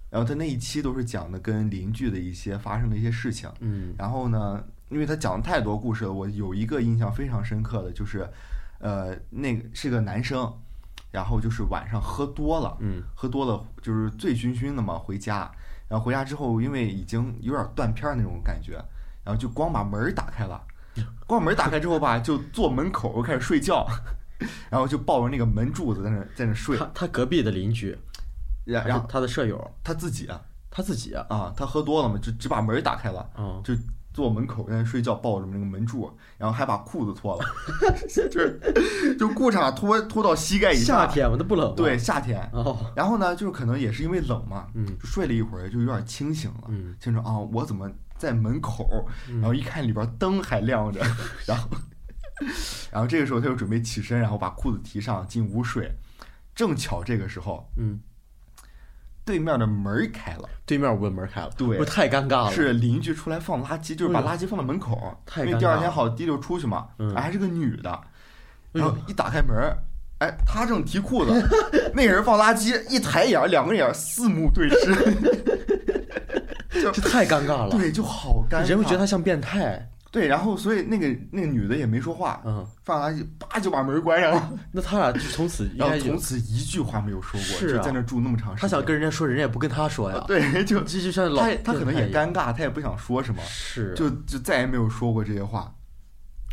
[0.10, 3.50] 然后他那一期都是讲的跟邻居的一些发生的一些事情。
[3.60, 8.28] 嗯然后呢，因为他讲了太多故事了，我有一个印象非常深刻的就是，
[8.80, 10.52] 呃，那个是个男生，
[11.12, 15.50] 然后就是晚上喝多了，嗯喝多了就是醉醺醺的嘛，回家，
[15.90, 18.74] 然后回家之后，因为已经有点断片那种感觉，
[19.24, 20.62] 然后就光把门打开了，
[21.26, 23.88] 光把门打开之后吧，就坐门口开始睡觉，
[24.70, 27.98] 然后就抱着那个门柱子在那在那睡，他他隔壁的邻居，
[28.66, 30.40] 然然后他的舍友，他自己啊
[30.72, 33.74] 他自己啊，啊，他喝多了嘛，就只把门打开了，嗯，就
[34.14, 37.46] 坐门口在那睡觉，抱着那个门柱，然后还把裤子脱了，
[38.10, 41.06] 就是就裤衩脱脱到膝盖以下。
[41.06, 41.74] 夏天嘛，那不冷吗？
[41.78, 42.42] 对，夏天。
[42.54, 49.06] 哦，然后呢，就是可能也是因为冷嘛，嗯就睡了一会儿，就有点清醒了，嗯清楚啊，我怎么在门口？
[49.28, 51.00] 然后一看里边灯还亮着，
[51.46, 51.70] 然后，
[52.92, 55.92] 然后这个时候他就准备起身，然后把裤子提上进屋睡，
[56.56, 58.00] 正巧这个时候嗯，
[59.30, 61.78] 对面的门开了，对面屋的门开了，对。
[61.78, 68.02] 不是太尴尬了，是邻居出来放垃圾，就是把垃圾放在门口，太因为第二天好滴溜出去嘛，还是个女的，哎
[68.72, 69.56] 然后一打开门，
[70.18, 71.32] 哎，她正提裤子，
[71.94, 74.96] 那个人放垃圾，一抬眼，两个眼四目对视，
[76.92, 78.68] 这太尴尬了，对，就好尴尬。
[78.68, 88.62] 人会觉得他像变态，对，然后所以那个那个女的也没说话，嗯，放垃圾，叭就把门关上了，那他俩就从此 应然后该从此一句话没有说过，是啊就在那住那么长时间。
[88.62, 95.74] 他想跟人家说，人家也不跟他说呀， 对，就就就像老他他可能也尴尬，他也不想说什么，是就就再也没有说过这些话。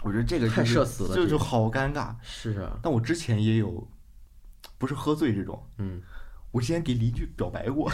[0.02, 2.14] 我觉得这个太就是社死了这个就就好尴尬。
[2.22, 3.88] 是啊，但我之前也有，
[4.76, 6.00] 不是喝醉这种，嗯，
[6.52, 7.90] 我之前给邻居表白过，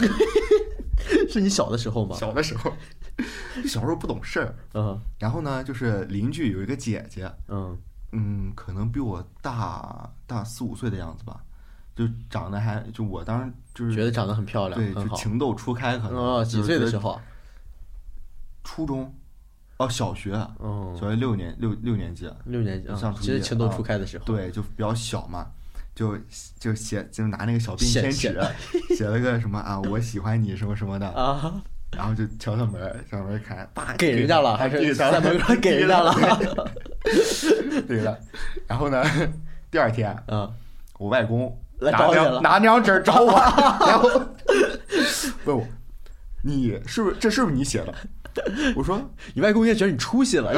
[1.29, 2.15] 是你小的时候吗？
[2.19, 2.71] 小的时候，
[3.67, 4.55] 小时候不懂事儿。
[4.73, 7.77] 嗯然后呢，就是邻居有一个姐姐，嗯
[8.11, 11.43] 嗯，可能比我大大四五岁的样子吧，
[11.95, 17.19] 就长得还就我当时就是觉得长得很漂亮，对，就情窦初开，可能哦，几岁的时候？
[18.63, 19.13] 初中，
[19.77, 24.25] 哦，小学，嗯，小学六年六六年级，六年级啊上，初其情窦啊初开的时候。
[24.25, 25.47] 对，就比较小嘛，
[25.93, 26.17] 就
[26.59, 31.61] 就写就拿那个小便写签写纸写了个什么啊，我喜欢你什么什么的，啊，
[31.95, 36.13] 然后就敲敲门儿，敲门儿看，叭给人家了，还是在门口给人家了？
[37.87, 38.17] 对了，
[38.67, 39.03] 然后呢，
[39.69, 40.51] 第二天嗯，
[40.97, 43.33] 我外公来拿找你了那张拿那张纸找我，
[43.85, 44.09] 然后
[45.45, 45.67] 问我，
[46.43, 47.93] 你是不是这是不是你写的？
[48.75, 48.99] 我说
[49.35, 50.51] 你外公应该觉得你出息了，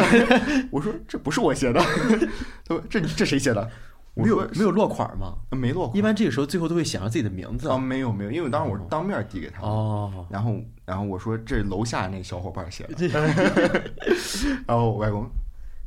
[0.72, 1.82] 我说这不是我写的，
[2.66, 3.70] 他说这这谁写的？
[4.16, 5.36] 我没有没有落款吗？
[5.52, 7.78] 没落款一般这个时候最后都会写上自己的名字啊，。
[7.78, 9.68] 没有没有，因为当时我是当面递给他的。
[9.68, 10.56] 哦，然后，
[10.86, 13.08] 然后我说这楼下那小伙伴写的，
[14.66, 15.30] 然后我外公，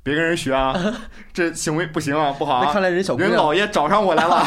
[0.03, 0.75] 别跟人学啊，
[1.33, 2.65] 这行为不行啊，不好啊。
[2.67, 3.31] 那看来人小姑娘。
[3.31, 4.45] 人老爷找上我来了，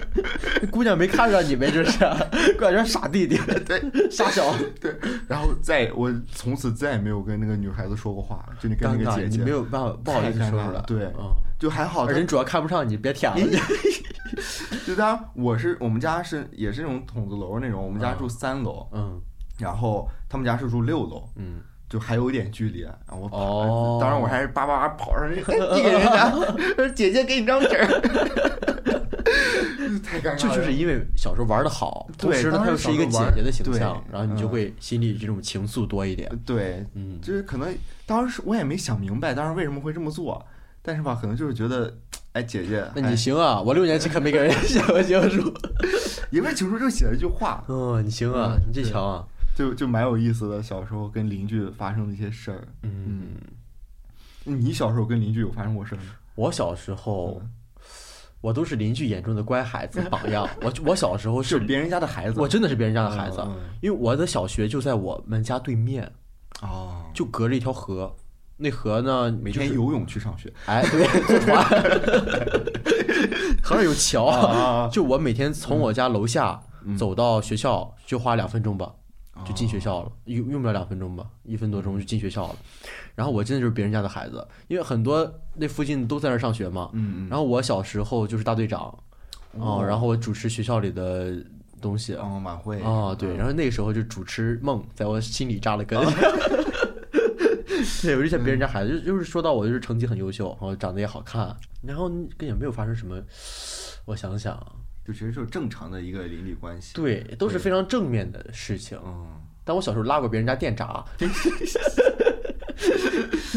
[0.70, 1.98] 姑娘没看上你呗，这是，
[2.58, 4.10] 感觉傻弟弟，对。
[4.10, 4.96] 傻小，对。
[5.28, 9.38] 然后再我从此再也没有跟那个女孩子说过话，就你跟，那个姐姐。
[9.38, 10.64] 你没有办法，不好意思说出来。
[10.64, 11.04] 尬了对。
[11.18, 11.34] 嗯。
[11.58, 13.60] 就还好，人主要看不上你，别舔了。
[14.86, 19.20] 就当我是我们家是也是那种筒子楼那种，我们家嗯住三楼，嗯。
[19.58, 26.30] 然后他们家是住六楼，嗯，就还有一点距离，然后我跑，哦当然我还是叭叭叭跑上去递给人家，
[26.76, 27.86] 说 姐姐给你张纸儿，
[30.04, 30.36] 太尴尬了。
[30.36, 36.28] 这就是因为小时候玩的好，同对时呢，他又是一个姐姐的形象，然后你就嗯会心里这种情愫多一点。
[36.44, 37.72] 对，嗯，就是可能
[38.04, 40.44] 当时我也没想明白，当时为什么会这么做，
[40.82, 41.92] 但是吧，可能就是觉得，
[42.32, 45.52] 哎，姐姐，那你哎行啊，我六年级可没给人写过情书。
[46.30, 49.24] 因为情书就写了一句话，嗯，你行啊，嗯你这强啊。
[49.56, 50.62] 就就蛮有意思的。
[50.62, 53.34] 小时候跟邻居发生的一些事儿，嗯，
[54.44, 56.04] 你小时候跟邻居有发生过事儿吗？
[56.34, 57.50] 我小时候嗯，
[58.42, 60.46] 我都是邻居眼中的乖孩子榜样。
[60.60, 63.42] 我我小时候是，别人家的孩子，我真的是别人家的孩子
[63.80, 66.12] 因为我的小学就在我们家对面，
[66.60, 68.14] 哦，就隔着一条河。
[68.58, 71.62] 那河呢，每天游泳去上学，哎，对，坐船，
[73.62, 74.88] 河上有桥，啊。
[74.92, 76.96] 就我每天从我家楼下嗯。
[76.96, 78.94] 走到学校就花两分钟吧，
[79.44, 82.56] 就进学哦校了，用用不了两分钟吧，一分多钟就进学校了。
[83.14, 86.90] 然后我真的就是别人家的孩子，因为很多那附近都在那儿上学嘛。
[86.92, 88.96] 嗯嗯，然后我小时候就是大队长，
[89.52, 91.34] 哦，然后我主持学校里的
[91.80, 92.14] 东西。
[92.14, 96.00] 哦晚会哦，对，然后那个时候就主持梦在我心里扎了根。
[98.02, 103.20] 对，我就像别人家孩子，就就是说到我就是成绩很优秀，然后长得也好看，然后跟也没有发生什么，
[104.06, 104.58] 我想想，
[105.06, 108.98] 就其实就是正常的一个邻里关系，，对，都是非常正面的事情。
[109.04, 109.26] 嗯。
[109.64, 111.04] 但我小时候拉过别人家电闸，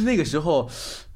[0.04, 0.70] 那个时候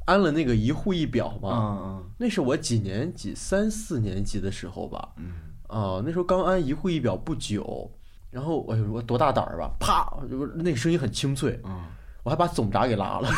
[0.05, 5.33] 安了那个一户一表嘛，嗯那是我几年级，三四年级的时候吧，嗯。
[5.67, 7.89] 啊，那时候刚安一户一表不久，
[8.29, 10.07] 然后哎呦我多大胆儿吧，啪，
[10.55, 11.81] 那个声音很清脆，嗯。
[12.23, 13.29] 我还把总闸给拉了，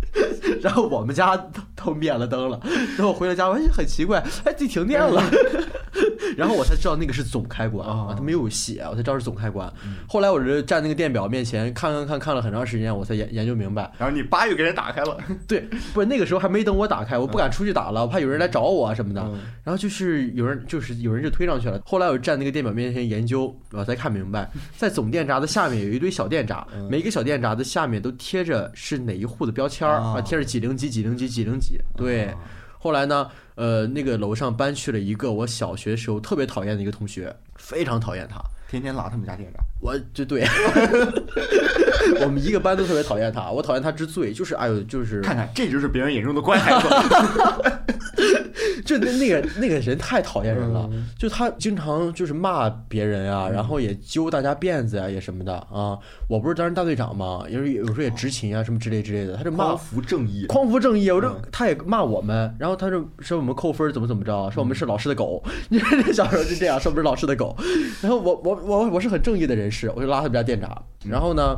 [0.62, 2.58] 然后我们家都都灭了灯了，
[2.96, 5.22] 然后我回了家，我哎很奇怪，哎，这停电了，
[6.38, 9.72] 然后我才知道那个是总开关哦啊，它没有写，我才知道是总开关。
[10.08, 15.16] 后来我就站那个电表面前看看看看了很长时间，我才研研究明白，然后你叭又给人打开了，
[15.46, 15.60] 对，
[15.92, 19.20] 不是那个时候还没等我打开，我不敢出去打了，我怕有人来找我啊什么的。
[19.22, 21.80] 嗯然后就是有人就是有人就推上去了。
[21.86, 31.78] 后来我站那个电表面前研究，我才看明白， 在总电闸的下面有一堆小电闸，嗯每一个小电闸的下面都贴着是哪一户的标签儿啊啊，贴着几零几几零几几零几。
[31.96, 32.38] 对，啊
[32.78, 38.40] 后来呢，呃，那个楼上搬去了一个我小学时候特别讨厌的一个同学，非常讨厌他。
[38.68, 40.46] 天天拉他们家店长，我就对，
[42.22, 43.50] 我们一个班都特别讨厌他。
[43.50, 46.88] 我讨厌他之最就是，哎呦，就是看看这就是别人眼中的乖孩子。
[48.84, 51.06] 就那那个那个人太讨厌人了，嗯。
[51.18, 55.96] 就他经常就是骂别人啊，然后也揪大家辫子啊、也什么的啊。
[56.28, 61.40] 我不是当时大队长嘛，有时有时候也执勤啊什么之类之类的，他就骂匡扶正义，匡扶正义，我就嗯。
[61.50, 67.56] 他也骂我们，然后他就说我们扣分怎么怎么着，说我们是老师的狗，你 说这小时候就这样，说我们是老师的狗，
[68.02, 71.56] 然后我我我我是很正义的人士，我就拉他们家电闸，然后呢。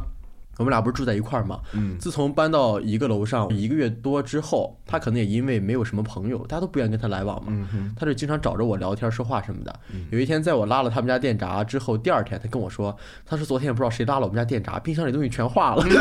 [0.56, 1.58] 我们俩不是住在一块儿吗？
[1.72, 10.06] 嗯自从搬到一个楼上一个月多之后，他可能也因为没有什么朋友，大家都不愿意跟他来往嘛，嗯哼，他就经常找着我聊天说话什么的嗯。
[10.12, 12.96] 有一天，在我拉了他们家电闸之后，第二天他跟我说，
[13.26, 15.84] 他说昨天也不知道谁拉了我们家电闸，冰箱里东西全化了。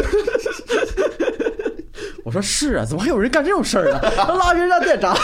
[2.23, 3.99] 我说是啊，怎么还有人干这种事儿呢？
[4.15, 5.15] 他拉别人家电闸，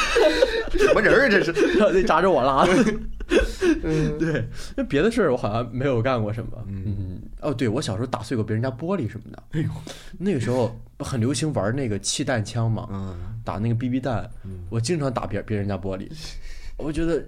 [0.71, 1.51] 什么人啊这是？
[1.77, 2.73] 然后那闸着我拉的。
[3.81, 6.51] 对，那别的事儿我好像没有干过什么。
[6.67, 9.43] 嗯，哦，对，我小时候打碎过别人家玻璃什么的。
[9.51, 9.69] 哎呦，
[10.17, 14.29] 那个时候很流行玩那个气弹枪嘛，嗯，打那个 BB 弹，
[14.69, 16.09] 我经常打别别人家玻璃，
[16.77, 17.23] 我觉得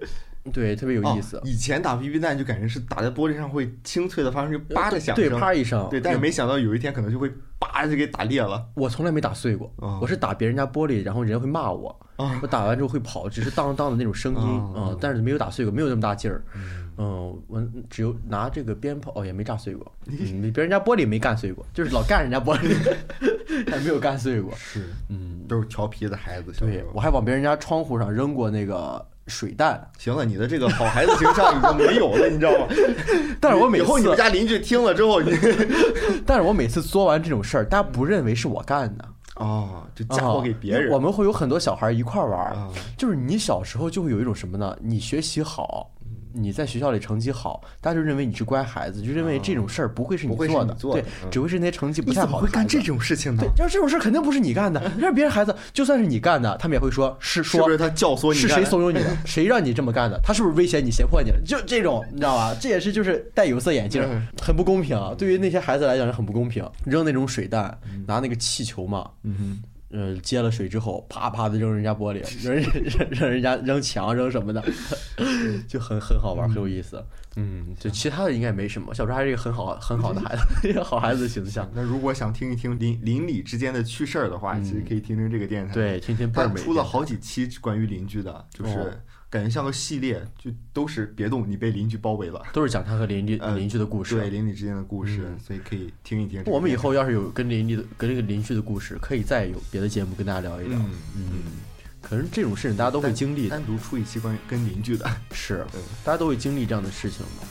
[0.52, 1.42] 对特别有意思哦。
[1.44, 8.66] 以前打 BB 弹就感觉是打在玻璃上会清脆的发出叭的响对，声，啪一声，对，但是没想到有一天可能就会叭就给打裂了。
[8.74, 16.42] 我从来没打碎过，哦我是打别人家玻璃，然后人家会骂我，哦我打完之后会跑，只是当当的那种声音，但是没有打碎过，没有那么大劲儿，
[16.96, 22.74] 嗯，我只有拿这个鞭炮，哦，也没炸碎过， 嗯，别人家玻璃没干碎过，就是老干人家玻璃，
[23.70, 26.52] 还没有干碎过，是，嗯，都是调皮的孩子。
[26.58, 32.66] 对我还往别人家窗户上扔过那个水弹，行了，你的这个好孩子形象已经没有了，你知道吗？
[33.40, 35.32] 但是我每以后你们家邻居听了之后，你
[36.26, 39.04] 但是我每次做完这种事儿，大家不认为是我干的，
[39.36, 40.88] 哦，就嫁祸给别人。
[40.90, 42.56] 啊我们会有很多小孩一块玩
[42.96, 44.76] 就是你小时候就会有一种什么呢？
[44.80, 45.90] 你学习好，
[46.34, 52.82] 你在学校里成绩好，大家就认为你是乖孩子，就认为这种事儿不会是你做的，对只会是那些成绩不太好的会干这。
[52.82, 59.16] 种事情呢对？，就是这种事儿肯定不是你干的，让别人孩子，就算是你干的，他们也会说是说是不是他教唆你是谁怂恿你的？
[59.24, 60.18] 谁让你这么干的？
[60.20, 61.40] 他是不是威胁你、胁迫你了？
[61.46, 62.56] 就这种，你知道吧？
[62.60, 65.14] 这也是就是戴有色眼镜嗯，很不公平啊！
[65.16, 66.68] 对于那些孩子来讲是很不公平。
[66.84, 69.62] 扔那种水弹，拿那个气球嘛，嗯
[69.92, 74.62] 呃，接了水之后，啪啪的扔人家玻璃，扔人扔扔人家扔墙扔什么的，
[75.68, 77.04] 就很很好玩，很有意思。
[77.36, 78.94] 嗯，就其他的应该没什么。
[78.94, 81.70] 小时候还是一个很好很好的孩子， 一个好孩子的形象。。
[81.74, 85.72] 那如果想听一听邻邻里之间的趣事儿的话，其实可以听听这个电台。
[85.72, 86.54] 嗯对，听听倍儿美。
[86.54, 88.90] 他出了好几期关于邻居的，就是哦
[89.32, 92.42] 感觉像个系列，就都是别动，你被邻居包围了。
[92.52, 94.14] 都是讲他和邻居呃邻居的故事。
[94.14, 96.42] 对邻里之间的故事，嗯所以可以听一听。
[96.44, 100.78] 我们以后要是有跟邻居的跟这个邻居的故事，可以再有别的节目跟大家聊一聊。
[100.78, 101.22] 嗯嗯，
[102.02, 105.10] 可能这种事情大家都会经历的，单独出一期关于跟邻居的。
[105.30, 107.46] 是嗯，大家都会经历这样的事情的。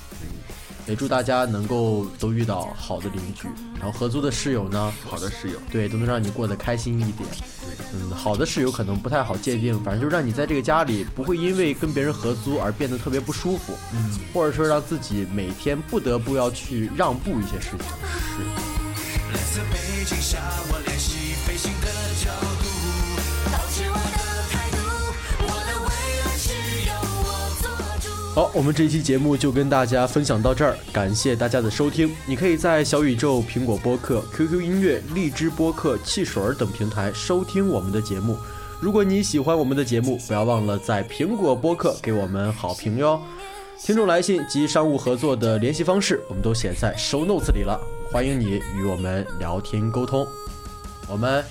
[0.88, 7.30] 也祝大家能够都遇到好的邻居，然后合租的室友呢，好的室友，对，都能让你过得开心一点。
[7.94, 17.80] 嗯，好的室友可能不太好界定，反正就让你在这个家里不会因为跟别人合租而变得特别不舒服，嗯，或者说让自己每天不得不要去让步一些事情。
[17.80, 18.44] 是
[19.34, 20.40] 蓝色背景下，
[20.72, 21.72] 我练习飞行
[28.34, 32.16] 好，我们这一期节目就跟大家分享到这儿，感谢大家的收听。
[32.26, 38.38] 你可以在小宇宙、苹果播客、QQ 音乐、荔枝播客、汽水儿等平台收听我们的节目。
[38.80, 43.22] 如果你喜欢我们的节目，不要忘了在苹果播客给我们好评哟。
[43.78, 47.78] 听众来信及商务合作的联系方式，我们都写在 show notes 里了，
[48.14, 50.26] 欢迎你与我们聊天沟通。
[51.10, 51.44] 我们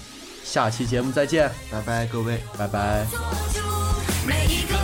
[0.43, 2.41] 下期节目再见，拜拜各位。
[2.57, 3.07] 拜拜。
[4.27, 4.80] 每一个